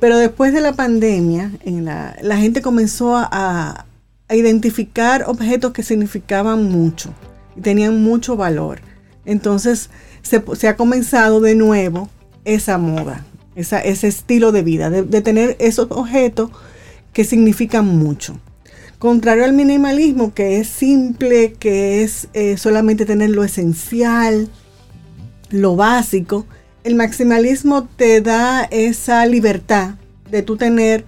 [0.00, 3.86] pero después de la pandemia, la, gente comenzó a,
[4.28, 7.14] identificar objetos que significaban mucho
[7.56, 8.80] y tenían mucho valor.
[9.24, 9.90] Entonces,
[10.22, 12.08] se, ha comenzado de nuevo
[12.44, 13.24] esa moda,
[13.54, 16.50] ese estilo de vida, de tener esos objetos
[17.12, 18.40] que significan mucho.
[19.04, 24.48] Contrario al minimalismo, que es simple, que es eh, solamente tener lo esencial,
[25.50, 26.46] lo básico,
[26.84, 29.96] el maximalismo te da esa libertad
[30.30, 31.04] de tú tener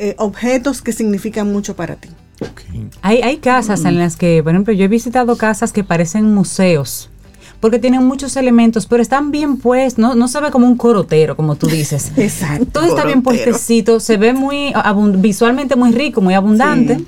[0.00, 2.08] eh, objetos que significan mucho para ti.
[3.00, 7.10] Hay, hay casas en las que, por ejemplo, yo he visitado casas que parecen museos.
[7.60, 11.36] Porque tienen muchos elementos, pero están bien puestos, no, no se ve como un corotero,
[11.36, 12.10] como tú dices.
[12.16, 12.66] Exacto.
[12.72, 14.74] Todo está bien puestecito, se ve muy
[15.18, 17.04] visualmente muy rico, muy abundante.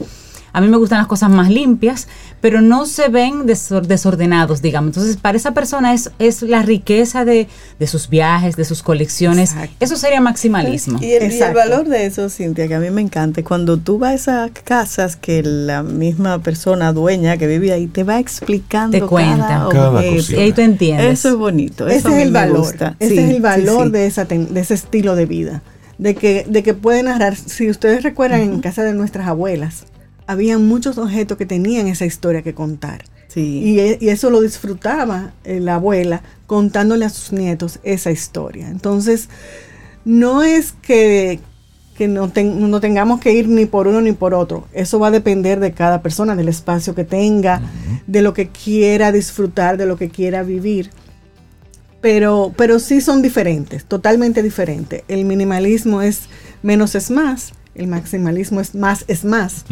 [0.52, 2.08] A mí me gustan las cosas más limpias,
[2.40, 4.88] pero no se ven desor- desordenados, digamos.
[4.88, 9.52] Entonces, para esa persona es, es la riqueza de, de sus viajes, de sus colecciones.
[9.52, 9.76] Exacto.
[9.80, 10.98] Eso sería maximalismo.
[11.02, 11.58] Y el, y el Exacto.
[11.58, 15.16] valor de eso, Cintia, que a mí me encanta, cuando tú vas a esas casas
[15.16, 19.46] que la misma persona dueña que vive ahí te va explicando Te cuenta.
[19.48, 20.04] cada, Cada.
[20.06, 21.18] Y ahí tú entiendes.
[21.18, 21.86] Eso es bonito.
[21.86, 22.58] Ese eso es el valor.
[22.58, 22.96] gusta.
[22.98, 23.92] Ese Sí, es el valor sí.
[23.92, 25.62] De, esa ten- de ese estilo de vida.
[25.98, 27.34] De que, de que puede narrar.
[27.36, 29.84] Si ustedes recuerdan en casa de nuestras abuelas,
[30.28, 33.04] había muchos objetos que tenían esa historia que contar.
[33.26, 33.40] Sí.
[33.64, 38.68] Y, e- y eso lo disfrutaba eh, la abuela contándole a sus nietos esa historia.
[38.68, 39.28] Entonces,
[40.04, 41.40] no es que,
[41.96, 44.68] que no, ten- no tengamos que ir ni por uno ni por otro.
[44.72, 47.60] Eso va a depender de cada persona, del espacio que tenga,
[48.06, 50.90] de lo que quiera disfrutar, de lo que quiera vivir.
[52.00, 55.02] Pero, pero sí son diferentes, totalmente diferentes.
[55.08, 56.20] El minimalismo es
[56.62, 59.64] menos es más, el maximalismo es más es más.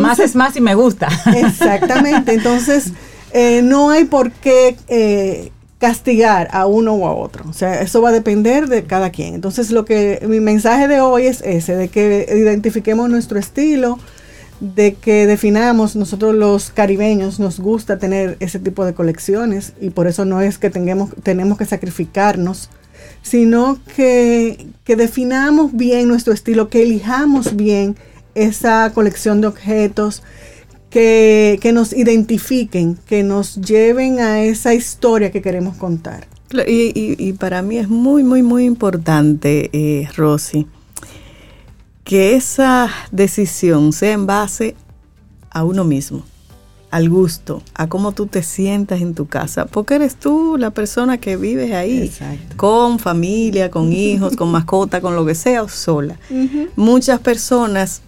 [0.00, 1.08] más es más y me gusta.
[1.34, 2.34] Exactamente.
[2.34, 2.92] Entonces,
[3.32, 7.44] eh, no hay por qué eh, castigar a uno o a otro.
[7.48, 9.34] O sea, eso va a depender de cada quien.
[9.34, 13.98] Entonces, lo que mi mensaje de hoy es ese, de que identifiquemos nuestro estilo,
[14.60, 20.06] de que definamos, nosotros los caribeños nos gusta tener ese tipo de colecciones y por
[20.06, 22.70] eso no es que tengamos, tenemos que sacrificarnos,
[23.22, 27.96] sino que, que definamos bien nuestro estilo, que elijamos bien
[28.34, 30.22] esa colección de objetos,
[30.90, 36.26] que, que nos identifiquen, que nos lleven a esa historia que queremos contar.
[36.66, 40.66] Y- y para mí es muy, muy, muy importante, eh, Rosy,
[42.04, 44.76] que esa decisión sea en base
[45.50, 46.24] a uno mismo,
[46.94, 51.18] al gusto, a cómo tú te sientas en tu casa, porque eres tú la persona
[51.18, 52.56] que vives ahí, Exacto.
[52.56, 56.16] con familia, con hijos, con mascota, con lo que sea, o sola.
[56.76, 58.02] Muchas personas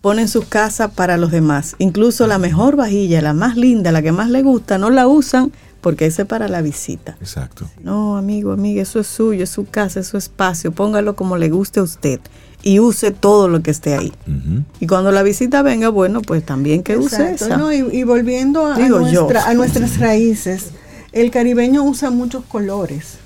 [0.00, 1.76] ponen sus casas para los demás.
[1.78, 5.52] Incluso la mejor vajilla, la más linda, la que más le gusta, no la usan
[5.80, 7.16] porque esa es para la visita.
[7.20, 7.70] Exacto.
[7.84, 10.72] No, amigo, amiga, eso es suyo, es su casa, es su espacio.
[10.72, 12.18] Póngalo como le guste a usted
[12.66, 14.12] y use todo lo que esté ahí.
[14.26, 14.64] Ujú.
[14.80, 17.56] Y cuando la visita venga, bueno, pues también que use Exacto, esa.
[17.56, 17.72] ¿no?
[17.72, 19.20] Y, y volviendo a, Digo yo.
[19.22, 20.70] nuestra- a nuestras raíces,
[21.12, 23.18] el caribeño usa muchos colores.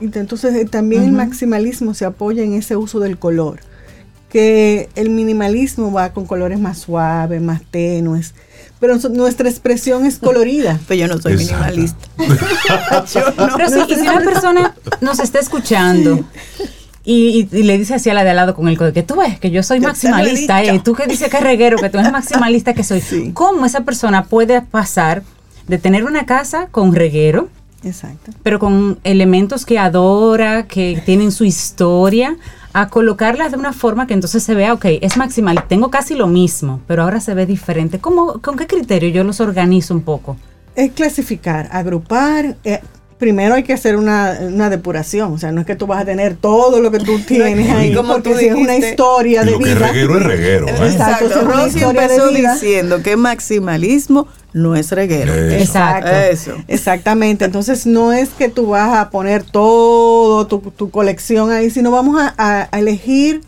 [0.00, 3.58] Entonces eh, también el maximalismo se apoya en ese uso del color.
[4.28, 8.34] Que el minimalismo va con colores más suaves, más tenues.
[8.80, 10.78] Pero nuestra expresión es colorida.
[10.88, 11.54] Pero yo no soy Exacto.
[11.54, 12.08] minimalista.
[13.12, 13.56] Yo no.
[13.56, 16.24] Pero sí, y si una persona nos está escuchando
[17.04, 19.16] y, y- y le dice así a la de al lado con el que tú
[19.16, 21.98] ves que yo soy Yo maximalista, eh, tú que dices que es reguero, que tú
[21.98, 23.02] eres maximalista que soy.
[23.34, 25.22] ¿Cómo esa persona puede pasar
[25.68, 27.48] de tener una casa con reguero,
[27.82, 28.32] Exacto.
[28.42, 32.36] pero con elementos que adora, que tienen su historia,
[32.72, 36.26] a colocarlas de una forma que entonces se vea, ok, es maximal, tengo casi lo
[36.26, 37.98] mismo, pero ahora se ve diferente.
[38.00, 40.36] ¿Cómo, ¿Con qué criterio yo los organizo un poco?
[40.74, 42.80] Es clasificar, agrupar, eh,
[43.18, 45.32] primero hay que hacer una, una depuración.
[45.32, 47.94] O sea, no es que tú vas a tener todo lo que tú tienes ahí,
[47.94, 49.88] como porque tú si es una historia de lo que es vida.
[49.88, 50.68] reguero es reguero.
[50.68, 50.72] ¿eh?
[50.90, 51.48] Exacto, Exacto.
[51.50, 52.54] Rosy empezó vida.
[52.54, 55.32] diciendo que maximalismo no es reguero.
[55.34, 55.56] Eso.
[55.64, 56.10] Exacto.
[56.10, 56.52] Eso.
[56.68, 61.90] Exactamente, entonces no es que tú vas a poner todo tu, tu colección ahí, sino
[61.90, 63.40] vamos a, a- a elegir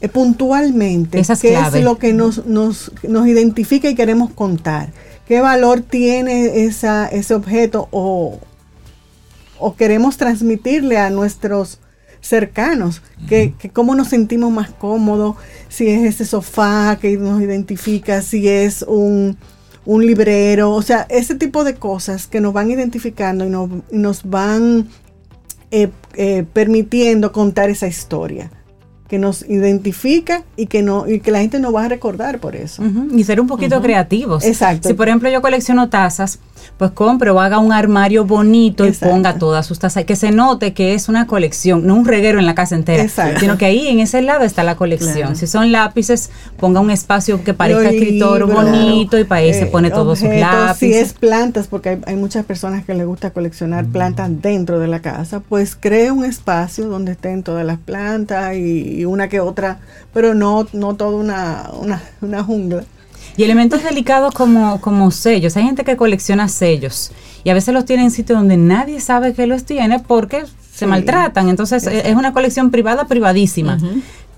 [0.00, 4.90] eh, puntualmente Esas qué es lo que nos, nos, nos identifica y queremos contar,
[5.26, 8.38] qué valor tiene esa, ese objeto o,
[9.58, 11.78] o queremos transmitirle a nuestros
[12.20, 15.36] cercanos, que, que cómo nos sentimos más cómodos,
[15.68, 19.36] si es ese sofá que nos identifica, si es un,
[19.84, 23.98] un librero, o sea, ese tipo de cosas que nos van identificando y nos, y
[23.98, 24.88] nos van
[25.70, 28.50] eh, eh, permitiendo contar esa historia
[29.08, 32.54] que nos identifica y que no y que la gente nos va a recordar por
[32.54, 32.82] eso.
[33.10, 34.44] Y ser un poquito creativos.
[34.44, 34.88] Exacto.
[34.88, 36.38] Si por ejemplo yo colecciono tazas,
[36.76, 40.04] pues compre o haga un armario bonito y ponga todas sus tazas.
[40.04, 43.02] Que se note que es una colección, no un reguero en la casa entera.
[43.02, 43.40] Exacto.
[43.40, 45.14] Sino que ahí en ese lado está la colección.
[45.14, 45.34] Claro.
[45.34, 49.66] Si son lápices, ponga un espacio que parezca libros, bonito y para ahí se eh,
[49.66, 50.78] pone todos sus lápices.
[50.78, 54.88] Si es plantas, porque hay, hay muchas personas que les gusta coleccionar plantas dentro de
[54.88, 59.40] la casa, pues cree un espacio donde estén todas las plantas y, y una que
[59.40, 59.78] otra,
[60.12, 62.84] pero no, no toda una, una, una jungla.
[63.36, 65.56] Y elementos delicados como, como sellos.
[65.56, 67.12] Hay gente que colecciona sellos
[67.44, 70.84] y a veces los tiene en sitios donde nadie sabe que los tiene porque se
[70.84, 70.86] Sí.
[70.86, 71.48] maltratan.
[71.48, 73.78] Entonces eh, es una colección privada, privadísima.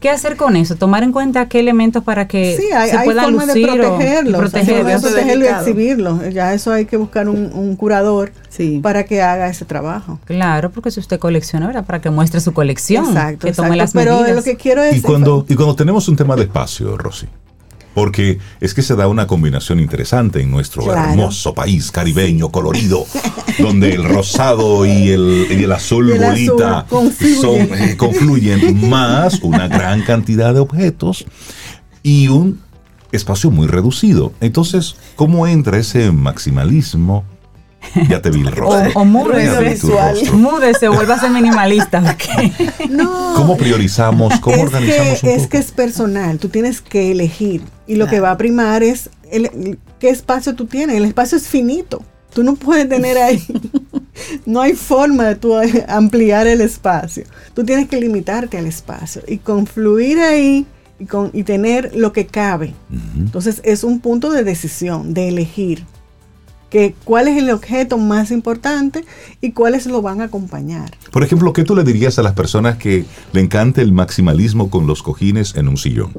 [0.00, 0.76] ¿Qué hacer con eso?
[0.76, 3.70] Tomar en cuenta qué elementos para que Sí, hay, se hay puedan formas de lucir
[3.70, 5.00] o- protegerlos, protegerlos.
[5.02, 5.60] protegerlo y delicado.
[5.66, 6.28] exhibirlo.
[6.30, 8.80] Ya eso hay que buscar un, un curador Sí.
[8.82, 10.18] para que haga ese trabajo.
[10.24, 11.84] Claro, porque si usted colecciona, ¿verdad?
[11.84, 13.04] Para que muestre su colección.
[13.08, 13.76] Exacto, que tome exacto.
[13.76, 14.36] las Pero medidas.
[14.36, 17.26] lo que quiero es Y cuando, y cuando tenemos un tema de espacio, Rosy,
[17.94, 21.10] porque es que se da una combinación interesante en nuestro Claro.
[21.10, 23.04] hermoso país caribeño, colorido,
[23.58, 27.40] donde el rosado y el, y el azul el bolita azul confluyen.
[27.40, 31.24] son, eh, confluyen, más una gran cantidad de objetos
[32.02, 32.60] y un
[33.12, 34.32] espacio muy reducido.
[34.40, 37.24] Entonces, ¿cómo entra ese maximalismo?
[38.08, 38.90] Ya te vi el o, rostro.
[38.94, 40.38] o rostro.
[40.38, 42.00] múdese, vuelva a ser minimalista.
[42.90, 44.38] No, ¿Cómo priorizamos?
[44.40, 45.48] ¿Cómo es organizamos que, un es poco?
[45.50, 49.78] que es personal, tú tienes que elegir y lo que va a primar es el-
[49.98, 50.96] qué espacio tú tienes.
[50.96, 52.02] El espacio es finito,
[52.34, 53.42] tú no puedes tener ahí,
[54.46, 55.54] no hay forma de tú
[55.88, 57.24] ampliar el espacio.
[57.54, 60.66] Tú tienes que limitarte al espacio y confluir ahí
[60.98, 62.74] y, con, y tener lo que cabe.
[63.16, 65.84] Entonces es un punto de decisión, de elegir
[66.70, 69.04] que cuál es el objeto más importante
[69.40, 70.90] y cuáles lo van a acompañar.
[71.10, 74.86] Por ejemplo, ¿qué tú le dirías a las personas que le encanta el maximalismo con
[74.86, 76.12] los cojines en un sillón?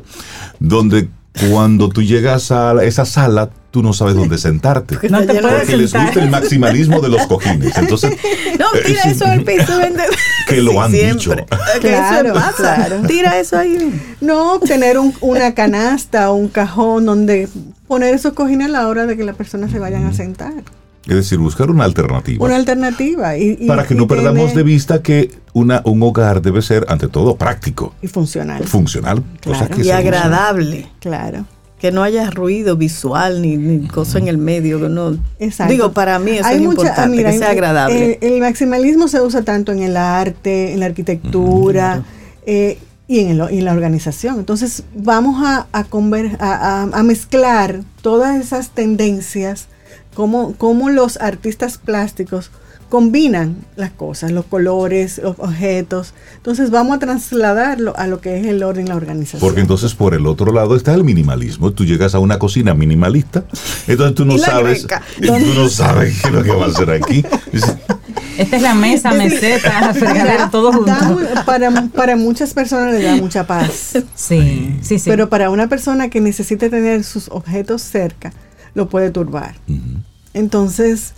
[0.59, 1.09] Donde
[1.49, 4.97] cuando tú llegas a esa sala, tú no sabes dónde sentarte.
[5.09, 7.77] No te puedes Porque les gusta el maximalismo de los cojines.
[7.77, 8.11] Entonces,
[8.59, 9.79] No, eh, tira sí, eso al piso.
[9.79, 10.03] vende-
[10.47, 11.31] Que lo han dicho.
[11.81, 12.75] Que Claro, eso pasa.
[12.75, 13.01] claro.
[13.07, 13.99] Tira eso ahí.
[14.19, 17.47] No, tener un- una canasta o un cajón donde
[17.87, 20.51] poner esos cojines a la hora de que las personas se vayan a sentar.
[21.07, 22.45] Es decir, buscar una alternativa.
[22.45, 23.35] Una alternativa.
[23.37, 26.85] Y, y- para que y no perdamos de vista que una, un hogar debe ser,
[26.89, 28.63] ante todo, práctico, Y funcional.
[28.65, 29.75] funcional, cosa Claro.
[29.75, 29.97] que Y usa.
[29.97, 30.89] agradable.
[30.99, 31.45] Claro.
[31.81, 34.79] Que no haya ruido visual ni, ni cosa en el medio.
[34.79, 35.73] Que no, Exacto.
[35.73, 38.11] Digo, para mí eso Hay es mucha- importante, ah, mira, que sea agradable.
[38.11, 42.03] eh, el maximalismo se usa tanto en el arte, en la arquitectura
[42.45, 42.77] eh,
[43.07, 44.37] y, en el- y en la organización.
[44.39, 49.67] Entonces vamos a, a, conver- a- a- a mezclar todas esas tendencias,
[50.13, 52.51] cómo, cómo los artistas plásticos
[52.91, 56.13] combinan las cosas, los colores, los objetos.
[56.35, 59.39] Entonces vamos a trasladarlo a lo que es el orden, la organización.
[59.39, 61.71] Porque entonces por el otro lado está el minimalismo.
[61.71, 63.45] Tú llegas a una cocina minimalista,
[63.87, 65.01] entonces tú no sabes, greca.
[65.25, 67.25] tú no sabes qué es lo que va a hacer aquí.
[68.37, 71.21] Esta es la mesa, meseta, fregadero, todo Da junto.
[71.21, 73.93] mu- para, para muchas personas le da mucha paz.
[74.15, 75.09] Sí, sí, sí.
[75.09, 78.33] Pero para una persona que necesite tener sus objetos cerca,
[78.73, 79.55] lo puede turbar.
[80.33, 81.13] Entonces,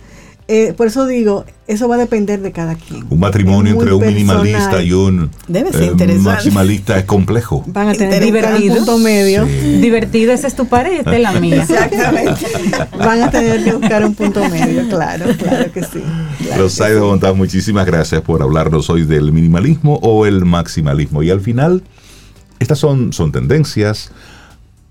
[0.46, 3.06] eh, por eso digo, eso va a depender de cada quien.
[3.08, 4.42] Un matrimonio entre un personal.
[4.42, 7.64] minimalista y un Debe ser eh, maximalista es complejo.
[7.66, 8.76] Van a tener que buscar un Divertido.
[8.76, 9.46] punto medio.
[9.46, 11.62] Divertido, esa es tu pared y esta es la mía.
[11.62, 12.46] Exactamente.
[12.98, 16.02] Van a tener que buscar un punto medio, claro, claro que sí.
[16.02, 17.06] claro que Rosario sí.
[17.06, 21.22] Montaz, muchísimas gracias por hablarnos hoy del minimalismo o el maximalismo.
[21.22, 21.82] Y al final,
[22.58, 24.10] estas son, son tendencias,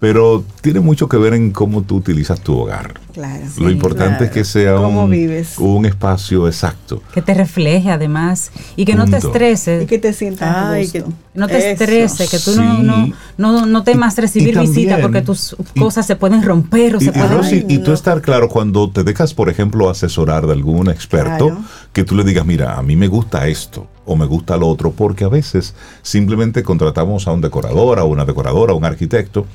[0.03, 2.95] pero tiene mucho que ver en cómo tú utilizas tu hogar.
[3.13, 3.45] Claro.
[3.57, 4.25] Lo importante claro.
[4.25, 5.57] es que sea un, vives.
[5.59, 7.01] un espacio exacto.
[7.13, 9.83] Que te refleje además y que no te estreses.
[9.83, 11.05] Y que te sientas a Ay, gusto.
[11.05, 12.75] que- no te estreses, que tú no,
[13.05, 13.13] Sí.
[13.37, 16.43] no, no, no temas Y- recibir y también- visita porque tus y- cosas se pueden
[16.43, 17.37] romper o Y, se y, pueden...
[17.37, 17.93] Rosy, y tú no.
[17.93, 21.61] estar claro cuando te dejas, por ejemplo, asesorar de algún experto, Claro.
[21.93, 24.91] que tú le digas, mira, a mí me gusta esto o me gusta lo otro,
[24.91, 29.45] porque a veces simplemente contratamos a un decorador, a una decoradora, a un arquitecto,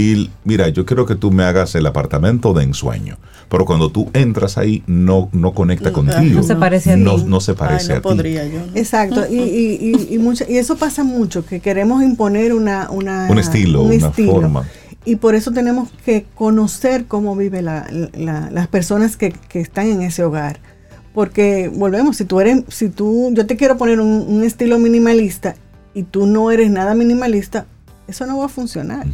[0.00, 3.18] y mira, yo quiero que tú me hagas el apartamento de ensueño,
[3.48, 6.36] pero cuando tú entras ahí no, no conecta contigo.
[6.36, 7.24] No se parece a no, ti.
[7.26, 8.02] no se Ay, parece no a ti.
[8.04, 8.60] podría yo.
[8.60, 8.76] ¿no?
[8.76, 13.26] Exacto, y, y, y, y, mucho- y eso pasa mucho, que queremos imponer una, una,
[13.28, 14.64] Un estilo, una forma.
[15.04, 20.22] Y por eso tenemos que conocer cómo viven las personas que, que están en ese
[20.22, 20.60] hogar.
[21.14, 25.56] Porque volvemos, si tú eres, si tú, yo te quiero poner un, un estilo minimalista
[25.94, 27.66] y tú no eres nada minimalista,
[28.06, 29.06] eso no va a funcionar.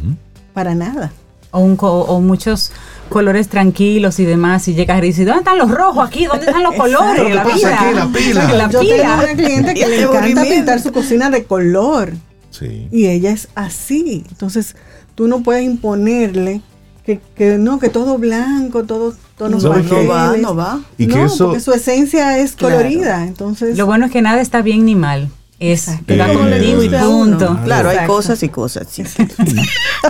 [0.55, 1.11] Para nada.
[1.51, 2.71] o, un co- o muchos
[3.09, 6.25] colores tranquilos y demás, y llegas y dices, ¿dónde están los rojos aquí?
[6.25, 7.21] ¿Dónde están los colores?
[7.23, 7.79] ¿Qué La pasa pila.
[7.81, 7.93] aquí?
[7.95, 8.53] La pila.
[8.53, 8.95] La yo pila.
[8.97, 12.11] tengo una cliente Y que le encanta pintar su cocina de color.
[12.49, 12.87] Sí.
[12.91, 14.25] Y ella es así.
[14.29, 14.75] Entonces,
[15.13, 16.61] tú no puedes imponerle
[17.05, 20.07] que, que no, que todo blanco, todo tonos ¿Sabes No qué?
[20.07, 20.79] va, no va.
[20.97, 22.77] Y que no, eso- porque su esencia es Claro.
[22.77, 23.23] colorida.
[23.25, 25.29] Entonces, Lo bueno es que nada está bien ni mal.
[25.59, 26.05] Es Exacto.
[26.07, 27.37] que va Eh, contigo y a uno.
[27.37, 27.59] punto.
[27.63, 28.13] Claro, hay Exacto.
[28.13, 28.87] cosas y cosas.
[28.89, 29.03] sí.
[29.05, 29.25] Sí,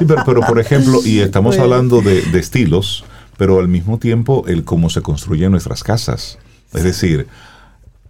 [0.07, 1.63] pero, pero, por ejemplo, y estamos Bueno.
[1.73, 3.05] hablando de, de estilos,
[3.37, 6.37] pero al mismo tiempo el cómo se construyen nuestras casas.
[6.73, 7.27] Es decir,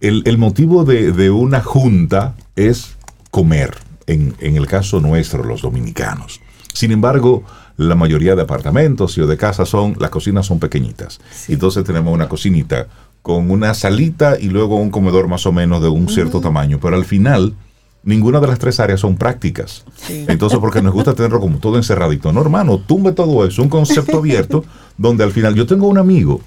[0.00, 2.96] el, el motivo de, de una junta es
[3.30, 3.76] comer,
[4.06, 6.40] en, en el caso nuestro, los dominicanos.
[6.72, 7.44] Sin embargo,
[7.76, 11.20] la mayoría de apartamentos y o de casas son, las cocinas son pequeñitas.
[11.48, 12.86] Entonces tenemos una cocinita
[13.26, 16.78] con una salita y luego un comedor más o menos de un cierto tamaño.
[16.80, 17.56] Pero al final,
[18.04, 19.84] ninguna de las tres áreas son prácticas.
[20.08, 22.32] Entonces, porque nos gusta tenerlo como todo encerradito.
[22.32, 24.64] No, hermano, tumbe todo eso, un concepto abierto,
[24.96, 26.40] donde al final yo tengo un amigo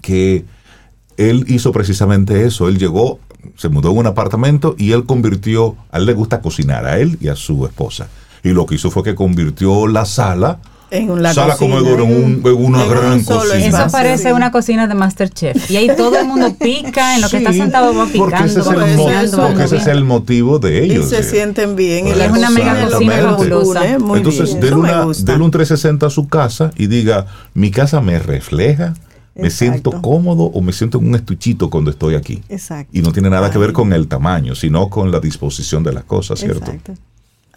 [0.00, 0.44] que
[1.16, 2.68] él hizo precisamente eso.
[2.68, 3.18] Él llegó,
[3.56, 7.18] se mudó en un apartamento y él convirtió, a él le gusta cocinar, a él
[7.20, 8.06] y a su esposa.
[8.44, 10.60] Y lo que hizo fue que convirtió la sala,
[10.90, 13.66] En una sala cocina, comedor, en, un- en una en gran cocina.
[13.66, 15.70] Eso parece una cocina de Masterchef.
[15.70, 18.60] Y ahí todo el mundo pica, en lo que está sentado va porque ese picando,
[18.60, 21.08] es el, mo- cocinando, va porque ese es el motivo de Y ellos.
[21.10, 22.06] se de- sienten bien.
[22.06, 23.98] Y Es la una mega cocina fabulosa.
[23.98, 24.60] Muy Entonces, bien.
[24.60, 28.94] denle, una, denle un 360 a su casa y diga, mi casa me refleja,
[29.34, 29.90] me Exacto.
[29.90, 32.42] siento cómodo o me siento en un estuchito cuando estoy aquí.
[32.48, 32.90] exacto.
[32.96, 36.04] Y no tiene nada que ver con el tamaño, sino con la disposición de las
[36.04, 36.70] cosas, ¿cierto?
[36.72, 36.94] Exacto.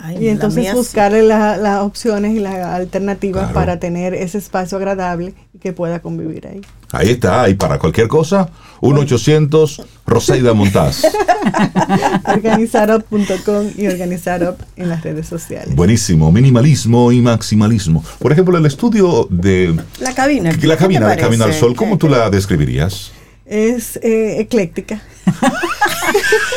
[0.03, 0.73] Ay, Y la entonces sí.
[0.75, 3.53] buscarle la- las opciones y las alternativas Claro.
[3.53, 6.61] para tener ese espacio agradable y que pueda convivir ahí.
[6.91, 8.49] Ahí está, y para cualquier cosa,
[8.81, 11.03] 1-800 Roseida Montaz.
[12.25, 15.75] Organizarup.com y Organizarup en las redes sociales.
[15.75, 18.03] Buenísimo, minimalismo y maximalismo.
[18.19, 20.51] Por ejemplo, el estudio de La cabina.
[20.57, 21.17] ¿qué la cabina de?
[21.17, 23.11] Camino al Sol, ¿cómo tú la describirías?
[23.51, 25.01] Es eh, ecléctica.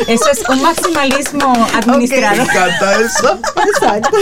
[0.07, 2.42] Eso es un maximalismo administrado.
[2.42, 3.40] encanta eso.
[3.74, 4.16] Exacto.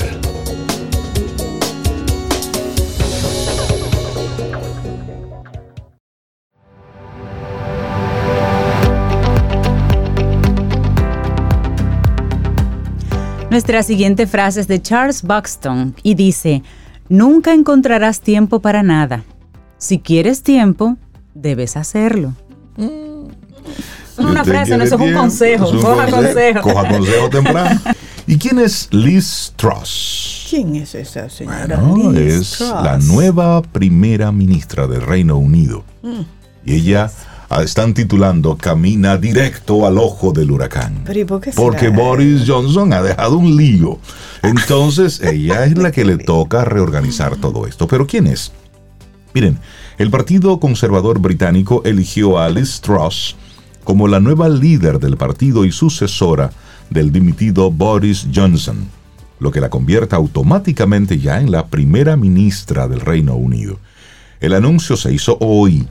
[13.54, 16.64] Nuestra siguiente frase es de Charles Buxton y dice,
[17.08, 19.22] nunca encontrarás tiempo para nada.
[19.78, 20.96] Si quieres tiempo,
[21.34, 22.34] debes hacerlo.
[22.76, 25.66] Es una Si frase, no eso es un consejo.
[25.66, 26.60] es un Coja consejo.
[26.62, 27.80] Coja consejo temprano.
[28.26, 30.48] ¿Y quién es Liz Truss?
[30.50, 31.76] ¿Quién es esa señora?
[31.76, 32.70] Bueno, Liz es Truss.
[32.82, 35.84] la nueva primera ministra del Reino Unido.
[36.02, 36.22] Mm.
[36.66, 37.08] Y ella
[37.62, 41.02] están titulando Camina directo al ojo del huracán.
[41.04, 41.62] Pero ¿y por qué será?
[41.62, 43.98] Porque Boris Johnson ha dejado un lío.
[44.42, 47.86] Entonces, ella es la que le toca reorganizar todo esto.
[47.86, 48.52] ¿Pero quién es?
[49.32, 49.58] Miren,
[49.98, 53.36] el Partido Conservador Británico eligió a Liz Truss
[53.84, 56.50] como la nueva líder del partido y sucesora
[56.90, 58.88] del dimitido Boris Johnson,
[59.38, 63.78] lo que la convierte automáticamente ya en la primera ministra del Reino Unido.
[64.40, 65.86] El anuncio se hizo hoy.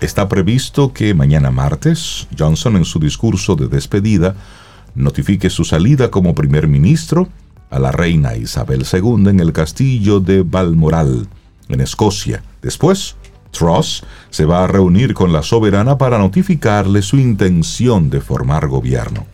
[0.00, 4.36] Está previsto que mañana martes Johnson en su discurso de despedida
[4.94, 7.28] notifique su salida como primer ministro
[7.68, 11.26] a la reina Isabel II en el castillo de Balmoral,
[11.68, 12.44] en Escocia.
[12.62, 13.16] Después,
[13.50, 19.26] Truss se va a reunir con la soberana para notificarle su intención de formar gobierno.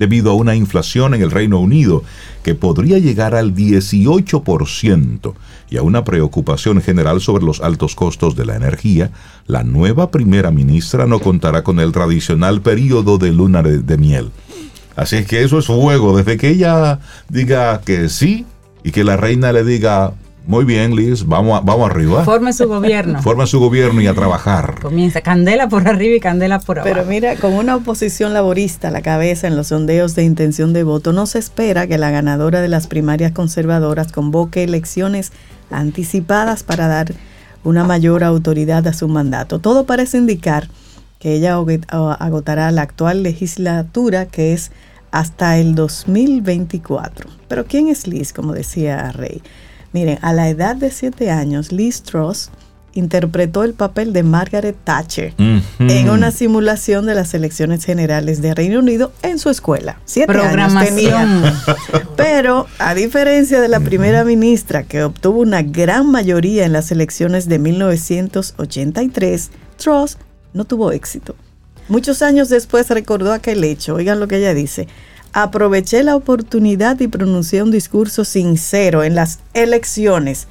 [0.00, 2.02] Debido a una inflación en el Reino Unido
[2.42, 5.34] que podría llegar al 18%
[5.68, 9.10] y a una preocupación general sobre los altos costos de la energía,
[9.46, 14.30] la nueva primera ministra no contará con el tradicional periodo de luna de, miel.
[14.96, 18.46] Así es que eso es fuego, desde que ella diga que sí
[18.82, 20.14] y que la reina le diga
[20.46, 22.24] muy bien, Liz, vamos, a- vamos arriba.
[22.24, 23.22] Forme su gobierno.
[23.22, 24.80] Forma su gobierno y a trabajar.
[24.80, 26.92] Comienza candela por arriba y candela por abajo.
[26.94, 30.82] Pero mira, con una oposición laborista a la cabeza en los sondeos de intención de
[30.82, 35.32] voto, no se espera que la ganadora de las primarias conservadoras convoque elecciones
[35.70, 37.12] anticipadas para dar
[37.62, 39.58] una mayor autoridad a su mandato.
[39.58, 40.68] Todo parece indicar
[41.18, 41.56] que ella
[42.18, 44.72] agotará la actual legislatura, que es
[45.10, 47.28] hasta el 2024.
[47.48, 48.32] Pero ¿quién es Liz?
[48.32, 49.42] Como decía Rey.
[49.92, 52.50] Miren, a la edad de 7 años, Liz Truss
[52.92, 58.80] interpretó el papel de Margaret Thatcher en una simulación de las elecciones generales de Reino
[58.80, 60.00] Unido en su escuela.
[60.04, 61.54] Siete años tenía.
[62.16, 67.48] Pero, a diferencia de la primera ministra que obtuvo una gran mayoría en las elecciones
[67.48, 70.18] de 1983, Truss
[70.52, 71.36] no tuvo éxito.
[71.88, 73.94] Muchos años después recordó aquel hecho.
[73.94, 74.86] Oigan lo que ella dice.
[75.32, 80.48] Aproveché la oportunidad y pronuncié un discurso sincero en las elecciones,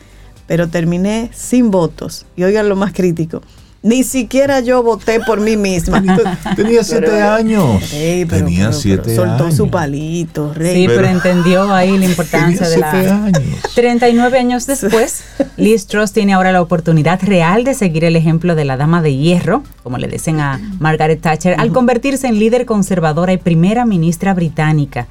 [0.47, 2.25] pero terminé sin votos.
[2.38, 3.41] Y oigan lo más crítico.
[3.82, 6.01] Ni siquiera yo voté por mí misma.
[6.57, 7.84] Tenía siete Pero- años.
[7.89, 9.55] Pero- Tenía pero- siete pero soltó años.
[9.55, 10.75] su palito, rey.
[10.75, 13.25] Sí, pero, Pero- entendió ahí la importancia de Tenía siete la...
[13.25, 13.59] años.
[13.75, 15.23] 39 años después,
[15.55, 19.15] Liz Truss tiene ahora la oportunidad real de seguir el ejemplo de la dama de
[19.15, 24.34] hierro, como le dicen a Margaret Thatcher, al convertirse en líder conservadora y primera ministra
[24.34, 25.07] británica.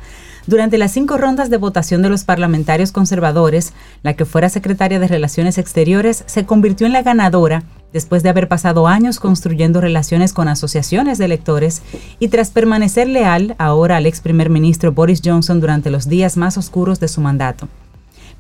[0.48, 5.06] Durante las cinco rondas de votación de los parlamentarios conservadores, la que fuera secretaria de
[5.06, 10.48] Relaciones Exteriores se convirtió en la ganadora después de haber pasado años construyendo relaciones con
[10.48, 11.82] asociaciones de electores
[12.18, 16.56] y tras permanecer leal ahora al ex primer ministro Boris Johnson durante los días más
[16.56, 17.68] oscuros de su mandato.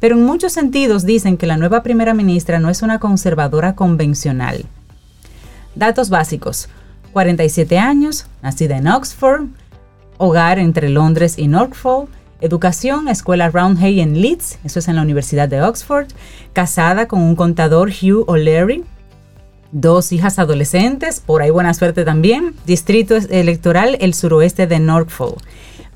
[0.00, 4.64] Pero en muchos sentidos dicen que la nueva primera ministra no es una conservadora convencional.
[5.74, 6.70] Datos básicos.
[7.12, 9.48] 47 años, nacida en Oxford,
[10.18, 12.08] hogar entre Londres y Norfolk,
[12.40, 16.06] educación, escuela Roundhay en Leeds, eso es en la Universidad de Oxford,
[16.52, 18.84] casada con un contador Hugh O'Leary,
[19.72, 25.38] dos hijas adolescentes, por ahí buena suerte también, distrito electoral el suroeste de Norfolk.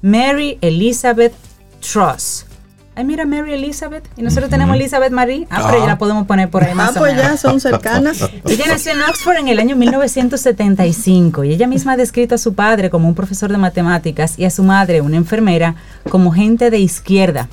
[0.03, 1.33] Mary Elizabeth
[1.81, 2.47] Truss.
[2.95, 4.05] Ay, mira, Mary Elizabeth.
[4.19, 5.47] Y nosotros tenemos Elizabeth Marie.
[5.51, 7.31] Ah, pero ya la podemos poner por ahí más Ah, o pues menos.
[7.31, 8.19] ya son cercanas.
[8.47, 12.55] Ella nació en Oxford en el año 1975 y ella misma ha descrito a su
[12.55, 15.75] padre como un profesor de matemáticas y a su madre, una enfermera,
[16.11, 17.49] como gente de izquierda.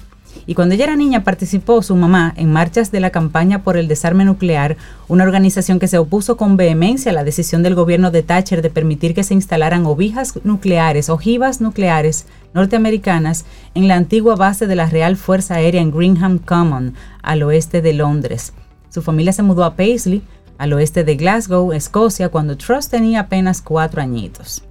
[0.50, 3.88] Y cuando ella era niña participó su mamá en marchas de la campaña por el
[3.88, 4.78] desarme nuclear,
[5.08, 8.72] una organización que se opuso con vehemencia a la decisión del gobierno de Thatcher de
[8.72, 12.26] permitir que se instalaran ovijas nucleares, ojivas nucleares
[12.56, 13.46] norteamericanas
[13.76, 17.94] en la antigua base de la Real Fuerza Aérea en Greenham Common, al oeste de
[17.94, 18.54] Londres.
[18.90, 20.24] Su familia se mudó a Paisley,
[20.58, 24.64] al oeste de Glasgow, Escocia, cuando Truss tenía apenas cuatro añitos.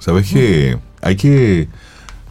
[0.00, 1.68] Sabes que hay que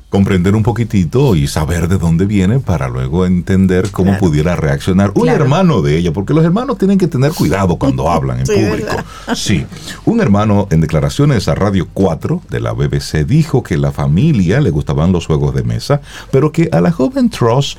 [0.09, 4.19] comprender un poquitito y saber de dónde viene para luego entender cómo Claro.
[4.25, 5.43] pudiera reaccionar un Claro.
[5.43, 8.95] hermano de ella, porque los hermanos tienen que tener cuidado cuando hablan en Sí, público.
[9.35, 9.65] Sí,
[10.05, 14.69] un hermano en declaraciones a Radio 4 de la BBC dijo que la familia le
[14.69, 15.99] gustaban los juegos de mesa,
[16.31, 17.77] pero que a la joven Truss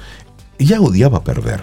[0.59, 1.63] ella odiaba perder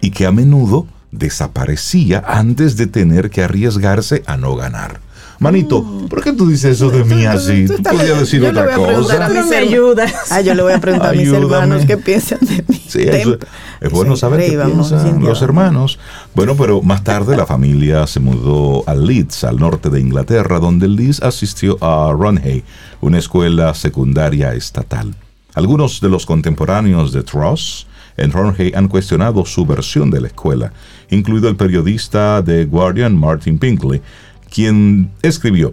[0.00, 5.00] y que a menudo desaparecía antes de tener que arriesgarse a no ganar.
[5.40, 7.64] Manito, ¿por qué tú dices eso de mí así?
[7.66, 9.26] Tú podías decir otra a a cosa.
[9.28, 10.12] mis No me ayudas.
[10.30, 12.82] Ah, yo le voy a preguntar a mis hermanos qué piensan de mí.
[12.86, 13.38] Sí, eso-
[13.80, 15.98] es bueno Sí, saber qué piensan los hermanos.
[16.34, 20.86] Bueno, pero más tarde la familia se mudó a Leeds, al norte de Inglaterra, donde
[20.88, 22.62] Liz asistió a Runhay,
[23.00, 25.14] una escuela secundaria estatal.
[25.54, 27.86] Algunos de los contemporáneos de Truss
[28.18, 30.72] en Runhay han cuestionado su versión de la escuela,
[31.08, 34.02] incluido el periodista de Guardian Martin Pinkley,
[34.50, 35.72] quien escribió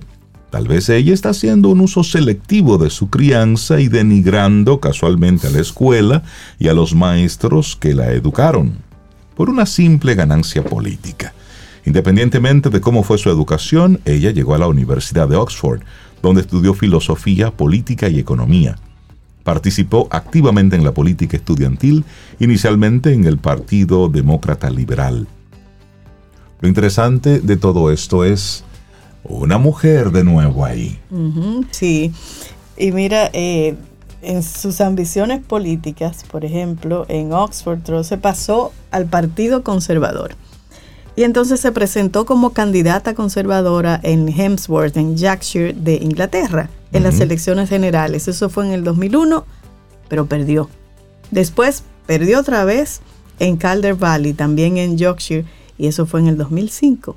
[0.49, 5.49] Tal vez ella está haciendo un uso selectivo de su crianza y denigrando casualmente a
[5.49, 6.23] la escuela
[6.57, 8.77] y a los maestros que la educaron,
[9.35, 11.33] por una simple ganancia política.
[11.85, 15.81] Independientemente de cómo fue su educación, ella llegó a la Universidad de Oxford,
[16.21, 18.77] donde estudió filosofía, política y economía.
[19.43, 22.05] Participó activamente en la política estudiantil,
[22.39, 25.27] inicialmente en el Partido Demócrata Liberal.
[26.61, 28.63] Lo interesante de todo esto es
[29.27, 30.99] una mujer de nuevo ahí.
[31.71, 32.13] Sí.
[32.77, 33.75] Y mira, eh,
[34.21, 40.35] en sus ambiciones políticas, por ejemplo, en Oxford se pasó al Partido Conservador.
[41.15, 47.19] Y entonces se presentó como candidata conservadora en Hemsworth, en Yorkshire de Inglaterra, en las
[47.19, 48.27] elecciones generales.
[48.27, 49.43] Eso fue en el 2001,
[50.09, 50.69] pero perdió.
[51.31, 53.01] Después perdió otra vez
[53.39, 55.45] en Calder Valley, también en Yorkshire,
[55.79, 57.15] y eso fue en el 2005.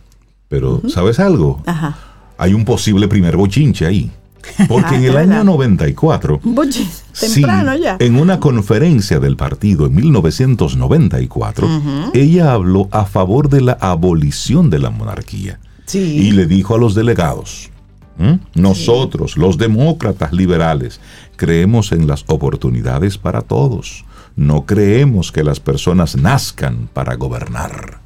[0.51, 1.63] Pero, ¿sabes algo?
[1.65, 1.97] Ajá.
[2.37, 4.11] Hay un posible primer bochinche ahí.
[4.69, 5.45] Porque Ah, en el ¿de año verdad?
[5.45, 7.97] 94, Buchi, sí, temprano ya.
[8.01, 11.69] en una conferencia del partido en 1994,
[12.15, 15.61] ella habló a favor de la abolición de la monarquía.
[15.87, 15.99] Sí.
[15.99, 17.71] Y le dijo a los delegados,
[18.55, 21.01] nosotros, los demócratas liberales,
[21.37, 24.05] creemos en las oportunidades para todos.
[24.37, 28.01] No creemos que las personas nazcan para gobernar.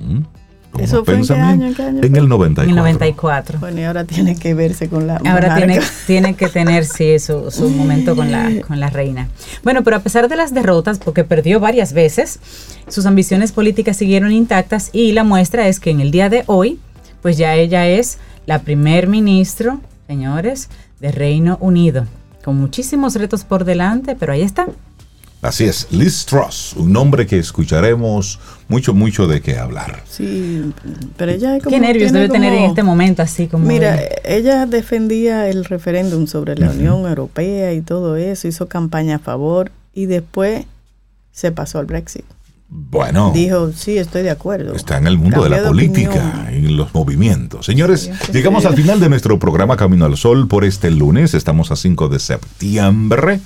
[0.00, 0.24] ¿M?
[0.70, 2.62] Como ¿Eso fue en qué año, en qué año En el 94.
[2.64, 3.58] En el 94.
[3.58, 7.50] Bueno, y ahora tiene que verse con la Ahora tiene, tiene que tener, sí, su,
[7.50, 9.28] su momento con la, con la reina.
[9.64, 12.38] Bueno, pero a pesar de las derrotas, porque perdió varias veces,
[12.88, 16.78] sus ambiciones políticas siguieron intactas y la muestra es que en el día de hoy,
[17.22, 20.68] pues ya ella es la primer ministro, señores,
[21.00, 22.06] de Reino Unido,
[22.44, 24.66] con muchísimos retos por delante, pero ahí está.
[25.40, 30.02] Así es, Liz Truss, un nombre que escucharemos mucho, mucho de qué hablar.
[30.10, 30.72] Sí,
[31.16, 33.64] pero ella es como, Qué nervios debe tener en este momento, así como...
[33.64, 39.16] Mira, de- ella defendía el referéndum sobre la Unión Europea y todo eso, hizo campaña
[39.16, 40.64] a favor y después
[41.30, 42.24] se pasó al Brexit.
[42.68, 44.74] Bueno, Dijo, sí, estoy de acuerdo.
[44.74, 46.48] está en el mundo de la política, opinión.
[46.66, 47.64] en los movimientos.
[47.64, 48.68] Señores, Sí, llegamos sí.
[48.68, 51.32] al final de nuestro programa Camino al Sol por este lunes.
[51.32, 53.40] Estamos a 5 de septiembre.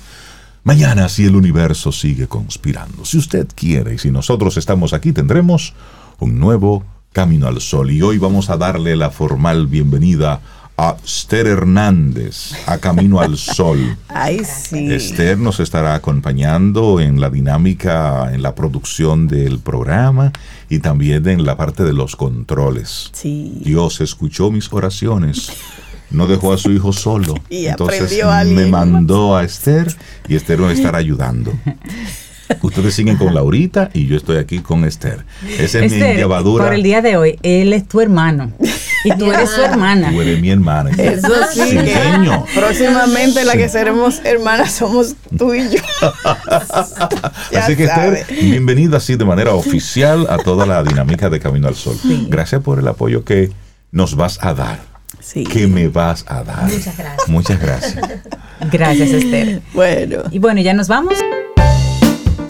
[0.65, 5.73] Mañana, si el universo sigue conspirando, si usted quiere y si nosotros estamos aquí, tendremos
[6.19, 7.91] un nuevo Camino al Sol.
[7.91, 10.39] Y hoy vamos a darle la formal bienvenida
[10.77, 13.97] a Esther Hernández, a Camino al Sol.
[14.07, 14.89] Ay, sí.
[14.93, 20.31] Esther nos estará acompañando en la dinámica, en la producción del programa
[20.69, 23.09] y también en la parte de los controles.
[23.11, 23.59] Sí.
[23.65, 25.51] Dios escuchó mis oraciones.
[26.13, 27.35] No dejó a su hijo solo.
[27.49, 29.93] Y Entonces aprendió a me mandó a Esther
[30.27, 31.51] y Esther nos estará ayudando.
[32.61, 35.25] Ustedes siguen con Laurita y yo estoy aquí con Esther.
[35.57, 36.65] Esa es mi Esther, llevadura.
[36.65, 38.51] por el día de hoy, él es tu hermano
[39.05, 40.11] y tú eres su hermana.
[40.11, 40.91] Tú eres mi hermana.
[40.91, 42.43] Eso sí, Sí, que señor.
[42.53, 45.79] próximamente la que seremos hermanas somos tú y yo.
[47.51, 48.21] Ya Así que sabe.
[48.21, 51.97] Esther, bienvenida así de manera oficial a toda la dinámica de Camino al Sol.
[52.27, 53.51] Gracias por el apoyo que
[53.91, 54.92] nos vas a dar.
[55.23, 55.43] Sí.
[55.45, 56.63] Que me vas a dar.
[56.69, 57.29] Muchas gracias.
[57.29, 58.09] Muchas gracias.
[58.71, 59.61] Gracias, Esther.
[59.73, 61.15] Bueno, Y bueno, ya nos vamos.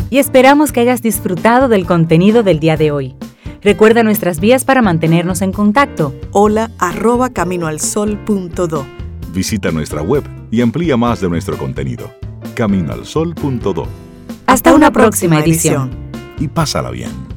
[0.09, 3.15] Y esperamos que hayas disfrutado del contenido del día de hoy.
[3.63, 6.13] Recuerda nuestras vías para mantenernos en contacto.
[6.31, 8.85] Hola arroba caminoalsol.do.
[9.33, 12.13] Visita nuestra web y amplía más de nuestro contenido.
[12.53, 13.87] Caminoalsol.do
[14.45, 15.89] Hasta, una próxima edición.
[16.39, 17.32] y pásala bien.